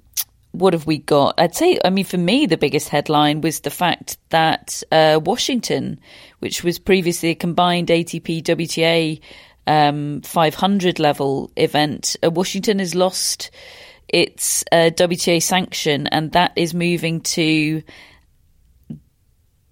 [0.51, 1.39] what have we got?
[1.39, 5.99] I'd say, I mean, for me, the biggest headline was the fact that uh, Washington,
[6.39, 9.19] which was previously a combined ATP WTA
[9.65, 13.49] um, 500 level event, uh, Washington has lost
[14.07, 17.81] its a WTA sanction, and that is moving to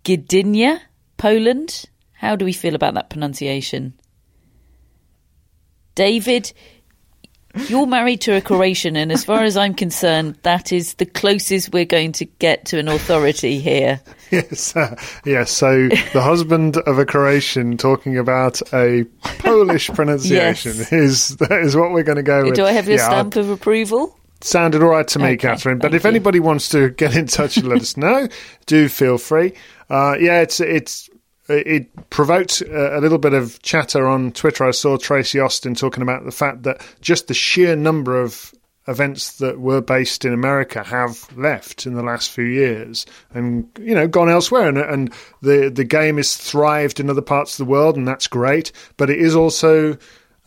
[0.03, 0.79] Gdynia,
[1.17, 1.85] Poland.
[2.13, 3.93] How do we feel about that pronunciation?
[5.95, 6.53] David,
[7.67, 11.73] you're married to a Croatian, and as far as I'm concerned, that is the closest
[11.73, 14.01] we're going to get to an authority here.
[14.31, 15.51] Yes, uh, yes.
[15.51, 19.03] So the husband of a Croatian talking about a
[19.39, 20.93] Polish pronunciation Yes.
[20.93, 22.55] is that is what we're going to go with.
[22.55, 24.17] Do I have your Yeah, stamp of approval?
[24.41, 25.77] Sounded all right to me, Okay, Catherine.
[25.77, 26.09] But if you.
[26.09, 28.27] anybody wants to get in touch and let us know,
[28.65, 29.53] do feel free.
[29.89, 31.09] Uh, yeah, it's it's
[31.47, 34.63] it provoked a, little bit of chatter on Twitter.
[34.63, 38.53] I saw Tracy Austin talking about the fact that just the sheer number of
[38.87, 43.93] events that were based in America have left in the last few years and you
[43.93, 45.13] know gone elsewhere and, and
[45.43, 49.07] the the game has thrived in other parts of the world and that's great but
[49.07, 49.95] it is also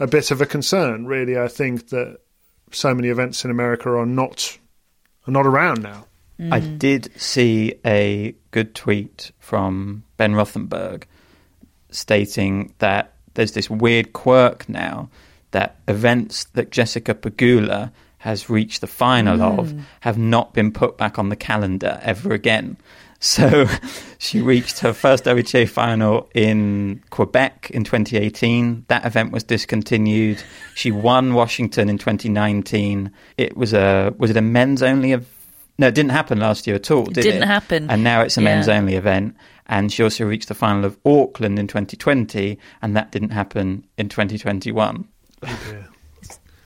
[0.01, 2.19] a bit of a concern really I think that
[2.75, 4.59] so many events in America are not
[5.27, 6.07] are not around now.
[6.51, 11.05] I did see a good tweet from Ben Rothenberg
[11.91, 15.11] stating that there's this weird quirk now
[15.53, 19.81] that events that Jessica Pegula has reached the final of hmm.
[20.01, 22.77] have not been put back on the calendar ever again.
[23.25, 23.67] So
[24.19, 28.85] she reached her first WTA final in Quebec in 2018.
[28.89, 30.43] That event was discontinued.
[30.75, 33.11] She won Washington in 2019.
[33.39, 35.27] It was a was it a men's only ev-
[35.79, 37.23] no, it didn't happen last year at all, did it?
[37.33, 37.91] didn't happen.
[37.91, 38.77] And now it's a men's Yeah.
[38.77, 39.37] only event.
[39.67, 44.11] And she also reached the final of Auckland in 2020, and that didn't happen in
[44.11, 45.09] 2021.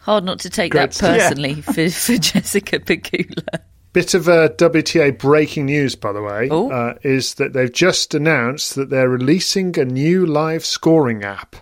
[0.00, 1.16] Hard not to take Great that stuff.
[1.18, 3.60] personally for, for Jessica Pegula.
[3.92, 6.70] Bit of a WTA breaking news, by the way, Oh.
[6.70, 11.56] uh, is that they've just announced that they're releasing a new live scoring app.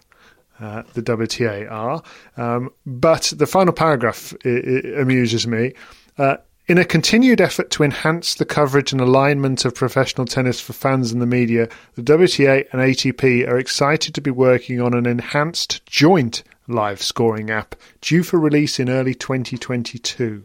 [0.61, 2.03] Uh, the WTA are,
[2.39, 5.73] um, but the final paragraph i i amuses me.
[6.17, 10.73] Uh, in a continued effort to enhance the coverage and alignment of professional tennis for
[10.73, 15.07] fans and the media, the WTA and ATP are excited to be working on an
[15.07, 20.43] enhanced joint live scoring app due for release in early 2022.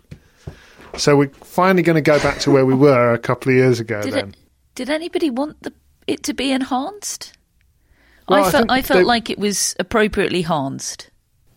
[0.97, 3.79] So we're finally going to go back to where we were a couple of years
[3.79, 4.01] ago.
[4.01, 4.35] Did then, it,
[4.75, 5.73] did anybody want the,
[6.07, 7.33] it to be enhanced?
[8.29, 11.09] Well, I I felt I felt they- like it was appropriately enhanced.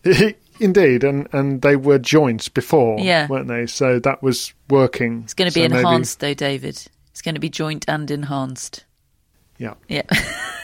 [0.59, 3.27] indeed, and and they were joints before, Yeah.
[3.27, 3.65] weren't they?
[3.65, 5.21] So that was working.
[5.23, 6.81] It's going to be So maybe- enhanced though, David.
[7.11, 8.83] It's going to be joint and enhanced.
[9.57, 9.75] yeah.
[9.87, 10.01] Yeah.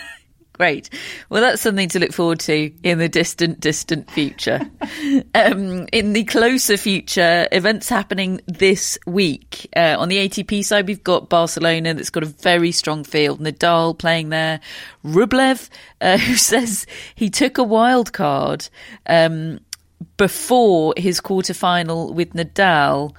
[0.62, 0.92] Great.
[1.30, 4.60] Well, that's something to look forward to in the distant, distant future.
[5.34, 9.68] um, in the closer future, events happening this week.
[9.76, 13.40] Uh, on the ATP side, we've got Barcelona that's got a very strong field.
[13.40, 14.60] Nadal playing there.
[15.04, 15.68] Rublev,
[16.00, 16.86] uh, who says
[17.16, 18.70] he took a wild card
[19.08, 19.62] um,
[20.18, 23.16] before his quarterfinal with Nadal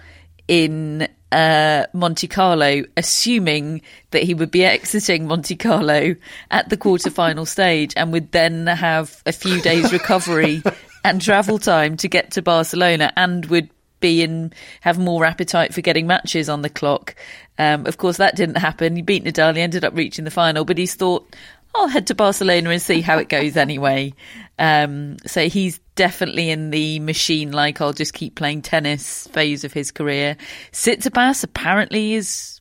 [0.47, 6.14] in uh, Monte Carlo, assuming that he would be exiting Monte Carlo
[6.51, 10.62] at the quarterfinal stage and would then have a few days recovery
[11.05, 13.70] and travel time to get to Barcelona and would
[14.01, 14.53] be in
[14.83, 17.14] have more appetite for getting matches on the clock.
[17.59, 18.97] Um, of course, that didn't happen.
[18.97, 19.57] He beat Nadal.
[19.57, 21.35] He ended up reaching the final, but he's thought,
[21.74, 24.12] I'll head to Barcelona and see how it goes anyway.
[24.58, 29.72] Um, so he's definitely in the machine, like I'll just keep playing tennis phase of
[29.72, 30.36] his career.
[30.72, 32.60] Tsitsipas apparently is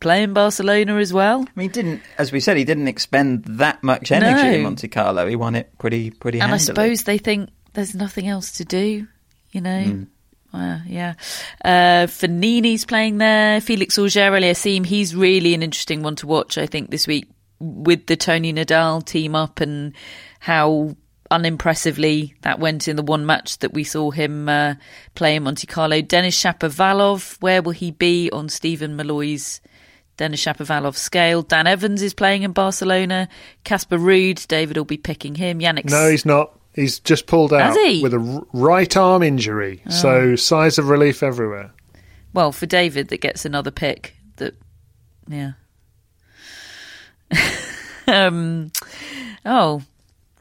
[0.00, 1.40] playing Barcelona as well.
[1.42, 4.52] I mean, he didn't, as we said, he didn't expend that much energy No.
[4.52, 5.26] in Monte Carlo.
[5.26, 9.06] He won it pretty, pretty And I suppose they think there's nothing else to do,
[9.52, 10.06] you know.
[10.52, 11.14] Uh, yeah.
[11.64, 13.60] Uh, Fognini's playing there.
[13.60, 17.28] Felix Auger Aliassime, he's really an interesting one to watch, I think, this week
[17.64, 19.94] with the Tony Nadal team up and
[20.40, 20.96] how
[21.30, 24.74] unimpressively that went in the one match that we saw him uh,
[25.14, 26.00] play in Monte Carlo.
[26.00, 29.60] Denis Shapovalov, where will he be on Stephen Malloy's
[30.16, 31.42] Denis Shapovalov scale?
[31.42, 33.28] Dan Evans is playing in Barcelona.
[33.64, 35.58] Casper Ruud, David will be picking him.
[35.58, 36.58] Jannik No, he's not.
[36.74, 37.76] He's just pulled out?
[37.76, 38.00] Oh.
[38.02, 39.80] with a right arm injury.
[39.88, 41.72] So sighs of relief everywhere.
[42.32, 44.16] Well, for David, that gets another pick.
[44.36, 44.56] That,
[45.28, 45.52] yeah.
[48.06, 48.72] um.
[49.44, 49.82] Oh,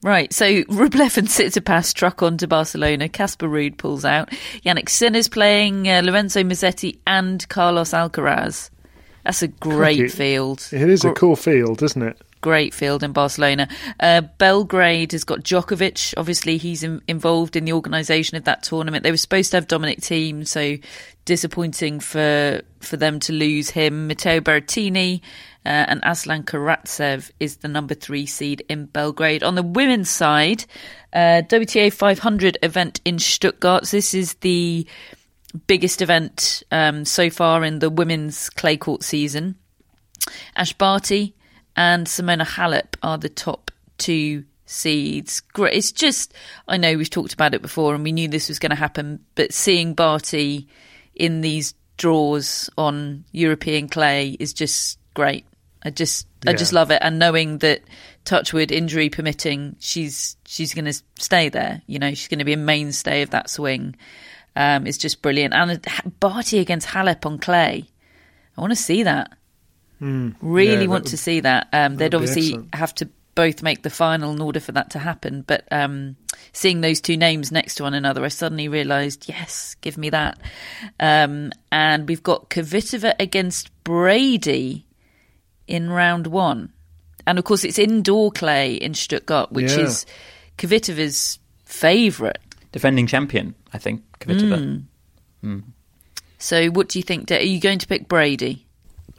[0.03, 3.07] Right, so Rublev and Tsitsipas truck on to Barcelona.
[3.07, 4.29] Casper Ruud pulls out.
[4.65, 8.69] Jannik Sinner's playing uh, Lorenzo Musetti and Carlos Alcaraz.
[9.23, 10.09] That's a great Crikey.
[10.09, 10.67] field.
[10.73, 12.21] It is a cool field, isn't it?
[12.43, 13.69] Great field in Barcelona.
[13.99, 16.13] Uh, Belgrade has got Djokovic.
[16.17, 19.03] Obviously, he's in, involved in the organisation of that tournament.
[19.03, 20.77] They were supposed to have Dominic Thiem, so
[21.25, 24.07] disappointing for for them to lose him.
[24.07, 25.21] Matteo Berrettini
[25.65, 29.41] uh, and Aslan Karatsev is the number three seed in Belgrade.
[29.41, 30.65] On the women's side,
[31.13, 33.85] uh, WTA 500 event in Stuttgart.
[33.87, 34.85] This is the
[35.65, 39.55] biggest event um, so far in the women's clay court season.
[40.57, 41.35] Ash Barty
[41.76, 45.41] and Simona Halep are the top two seeds.
[45.41, 45.76] Great.
[45.76, 46.34] It's just,
[46.67, 49.24] I know we've talked about it before and we knew this was going to happen,
[49.36, 50.67] but seeing Barty
[51.15, 55.45] in these draws on European clay is just great.
[55.86, 57.82] I just, I just love it, and knowing that
[58.24, 61.82] Touchwood, injury permitting, she's she's going to stay there.
[61.88, 63.95] You know, she's going to be a mainstay of that swing.
[64.55, 65.86] Um, is just brilliant, and
[66.19, 67.86] Barty against Halep on clay.
[68.57, 69.34] I want to see that.
[69.99, 70.57] Really Hmm.
[70.57, 71.67] Yeah, want would- to see that.
[71.73, 75.43] Um, they'd obviously have to both make the final in order for that to happen.
[75.47, 76.15] But um,
[76.51, 80.37] seeing those two names next to one another, I suddenly realised, yes, give me that.
[80.99, 84.85] Um, and we've got Kvitova against Brady
[85.67, 86.71] in round one.
[87.25, 89.79] And of course, it's indoor clay in Stuttgart, which Yeah.
[89.85, 90.05] is
[90.59, 92.37] Kvitova's favourite.
[92.71, 94.83] Defending champion, I think, Kvitova.
[96.39, 97.27] So, what do you think?
[97.27, 98.62] Da- Are you going to pick Brady,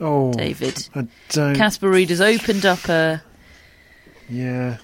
[0.00, 0.88] Oh, David?
[0.94, 1.54] I don't.
[1.54, 3.22] Casper Ruud has opened up a.
[4.28, 4.78] Yeah,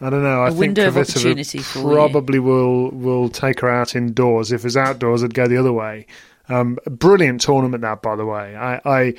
[0.00, 0.42] I don't know.
[0.42, 1.84] I A think window of Kvitova opportunity for you.
[1.94, 4.52] probably will will take her out indoors.
[4.52, 6.06] If it's outdoors, I'd go the other way.
[6.48, 8.54] Um, brilliant tournament that, by the way.
[8.56, 9.14] I, I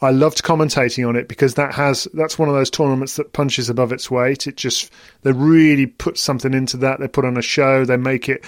[0.00, 3.68] I loved commentating on it because that has that's one of those tournaments that punches
[3.70, 4.46] above its weight.
[4.46, 4.90] It just
[5.22, 7.00] they really put something into that.
[7.00, 7.84] They put on a show.
[7.84, 8.44] They make it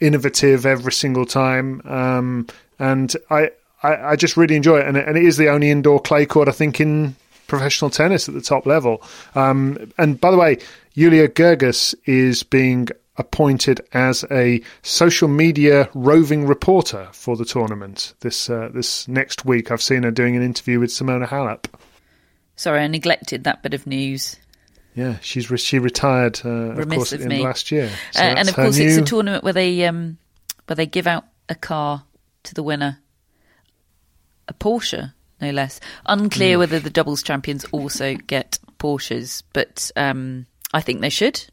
[0.00, 1.80] innovative every single time.
[1.84, 2.46] Um,
[2.78, 3.50] and I,
[3.82, 4.86] I, I just really enjoy it.
[4.86, 5.06] And, it.
[5.06, 7.16] and it is the only indoor clay court, I think, in
[7.46, 9.02] professional tennis at the top level.
[9.34, 10.58] Um, and by the way,
[10.96, 18.48] Julia Görges is being appointed as a social media roving reporter for the tournament this
[18.48, 19.70] uh, this next week.
[19.70, 21.66] I've seen her doing an interview with Simona Halep.
[22.56, 24.36] Sorry, I neglected that bit of news.
[24.94, 27.42] Yeah, she's re- she retired, uh, of course, of in me.
[27.42, 27.90] last year.
[28.12, 30.18] So Uh, and of course, it's a tournament where they um,
[30.66, 32.04] where they give out a car
[32.44, 32.98] to the winner,
[34.48, 35.80] a Porsche, no less.
[36.06, 41.44] Unclear whether the doubles champions also get Porsches, but um, I think they should.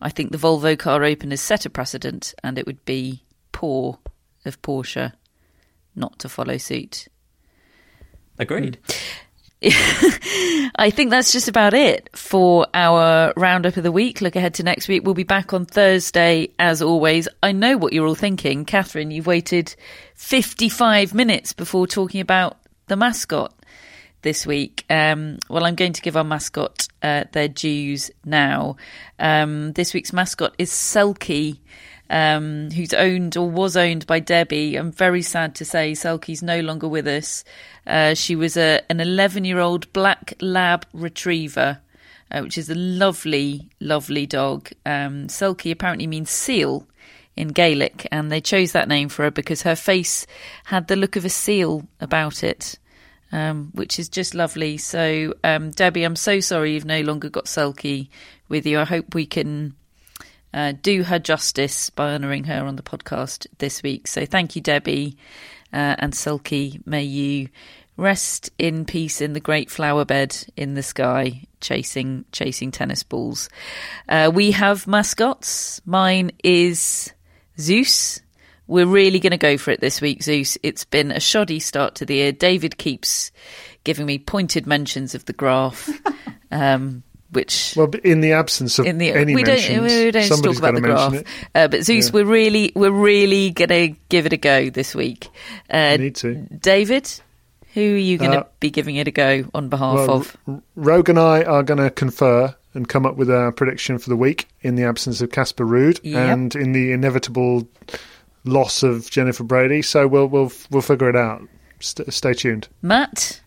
[0.00, 3.98] I think the Volvo Car Open has set a precedent, and it would be poor
[4.44, 5.12] of Porsche
[5.94, 7.08] not to follow suit.
[8.38, 8.78] Agreed.
[9.62, 14.20] I think that's just about it for our roundup of the week.
[14.20, 15.04] Look ahead to next week.
[15.04, 17.26] We'll be back on Thursday, as always.
[17.42, 18.66] I know what you're all thinking.
[18.66, 19.74] Catherine, you've waited
[20.14, 23.54] 55 minutes before talking about the mascot
[24.20, 24.84] this week.
[24.90, 28.76] Um, well, I'm going to give our mascot uh, their dues now.
[29.18, 31.60] Um, this week's mascot is Selkie.
[32.08, 34.76] Um, who's owned or was owned by Debbie.
[34.76, 37.42] I'm very sad to say Selkie's no longer with us.
[37.86, 41.80] Uh, she was a, an 11 year old black lab retriever,
[42.30, 44.70] uh, which is a lovely, lovely dog.
[44.84, 46.86] Um, Selkie apparently means seal
[47.36, 50.26] in Gaelic, and they chose that name for her because her face
[50.64, 52.78] had the look of a seal about it.
[53.32, 54.78] Um, which is just lovely.
[54.78, 58.08] So, um, Debbie, I'm so sorry you've no longer got Selkie
[58.48, 58.78] with you.
[58.78, 59.74] I hope we can
[60.56, 64.08] uh, do her justice by honouring her on the podcast this week.
[64.08, 65.18] So thank you, Debbie
[65.70, 66.84] uh, and Selkie.
[66.86, 67.50] May you
[67.98, 73.50] rest in peace in the great flower bed in the sky, chasing chasing tennis balls.
[74.08, 75.82] Uh, we have mascots.
[75.84, 77.12] Mine is
[77.60, 78.22] Zeus.
[78.66, 80.58] We're really going to go for it this week, Zeus.
[80.62, 82.32] It's been a shoddy start to the year.
[82.32, 83.30] David keeps
[83.84, 85.88] giving me pointed mentions of the graph,
[86.50, 90.24] um, which Well, in the absence of in the any we don't mentions, we don't
[90.24, 91.24] somebody's talk about the graph.
[91.54, 92.12] Uh, but Zeus, Yeah.
[92.12, 95.28] we're really we're really gonna give it a go this week.
[95.70, 96.34] Uh, Need to.
[96.60, 97.10] David,
[97.74, 100.36] who are you going to Uh, be giving it a go on behalf Well, of?
[100.48, 104.08] R- Rogue and I are going to confer and come up with a prediction for
[104.08, 106.28] the week in the absence of Casper Ruud Yep.
[106.28, 107.68] and in the inevitable
[108.44, 109.82] loss of Jennifer Brady.
[109.82, 111.42] So we'll we'll we'll figure it out.
[111.80, 112.68] St- stay tuned.
[112.80, 113.40] Matt,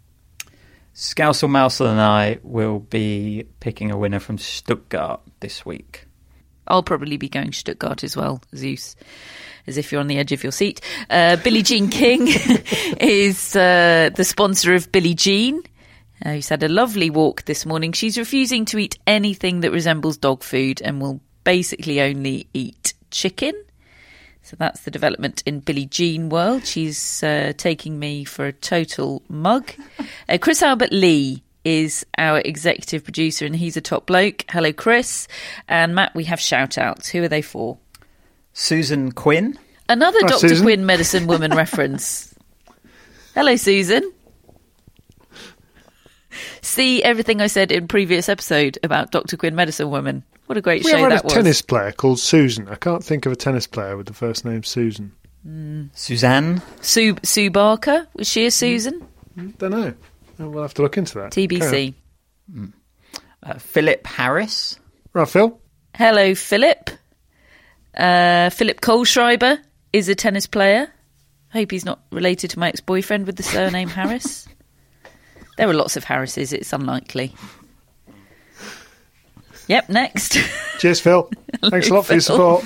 [0.95, 6.05] Scousel Mousel and I will be picking a winner from Stuttgart this week.
[6.67, 8.95] I'll probably be going Stuttgart as well, Zeus,
[9.65, 10.81] as if you're on the edge of your seat.
[11.09, 12.27] Uh, Billie Jean King
[12.99, 15.63] is uh, the sponsor of Billie Jean.
[16.25, 17.91] uh, who's had a lovely walk this morning.
[17.91, 23.53] She's refusing to eat anything that resembles dog food and will basically only eat chicken.
[24.49, 26.65] So that's the development in Billie Jean world.
[26.65, 29.71] She's uh, taking me for a total mug.
[30.27, 34.45] Uh, Chris Albert Lee is our executive producer and he's a top bloke.
[34.49, 35.27] Hello, Chris.
[35.67, 37.09] And Matt, we have shout outs.
[37.09, 37.77] Who are they for?
[38.53, 39.55] Susan Quinn.
[39.87, 40.49] Another Hi, Dr.
[40.49, 40.65] Susan.
[40.65, 42.33] Quinn medicine woman reference.
[43.35, 44.11] Hello, Susan.
[46.61, 49.37] See everything I said in previous episode about Dr.
[49.37, 50.23] Quinn medicine woman.
[50.47, 51.33] What a great We show ever had that a was.
[51.33, 52.67] tennis player called Susan.
[52.67, 55.11] I can't think of a tennis player with the first name Susan.
[55.93, 56.61] Suzanne.
[56.81, 59.05] Sue Sue Barker was she a Susan?
[59.57, 59.93] Don't know.
[60.39, 61.31] Oh, We'll have to look into that.
[61.31, 61.93] Carry TBC.
[63.43, 64.75] Uh, Philip Harris.
[64.75, 64.81] on.
[65.21, 65.59] Right, Phil.
[65.95, 66.89] Hello, Philip.
[67.95, 69.59] Uh, Philip Kohlschreiber
[69.93, 70.91] is a tennis player.
[71.51, 74.47] Hope he's not related to my ex-boyfriend with the surname Harris.
[75.59, 76.53] There are lots of Harrises.
[76.53, 77.33] It's unlikely.
[79.67, 79.89] Yep.
[79.89, 80.37] Next.
[80.79, 81.29] Cheers, Phil.
[81.65, 82.63] Thanks a lot for your support.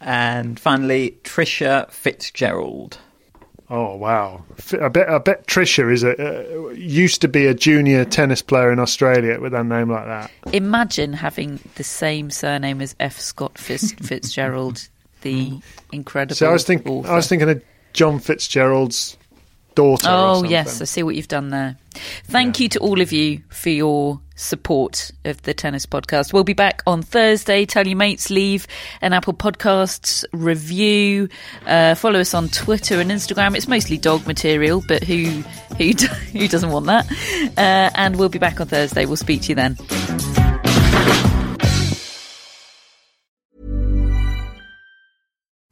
[0.00, 2.96] And finally, Trisha Fitzgerald.
[3.68, 4.44] Oh wow!
[4.58, 8.40] F- I bet I bet Trisha is a uh, used to be a junior tennis
[8.40, 10.30] player in Australia with a name like that.
[10.54, 13.18] Imagine having the same surname as F.
[13.20, 14.88] Scott Fitz- Fitzgerald,
[15.20, 15.60] the
[15.92, 16.36] incredible.
[16.36, 17.10] So I was thinking, author.
[17.10, 17.62] I was thinking of
[17.92, 19.18] John Fitzgerald's
[19.76, 20.08] daughter.
[20.10, 21.76] Oh yes, I see what you've done there.
[22.24, 26.32] Thank you to all of you for your support of the tennis podcast.
[26.32, 27.64] We'll be back on Thursday.
[27.64, 28.66] Tell your mates, leave
[29.00, 31.28] an Apple Podcasts review.
[31.64, 33.56] Uh, follow us on Twitter and Instagram.
[33.56, 35.42] It's mostly dog material, but who
[35.78, 35.92] who
[36.32, 37.10] who doesn't want that?
[37.56, 39.06] Uh, and we'll be back on Thursday.
[39.06, 39.76] We'll speak to you then.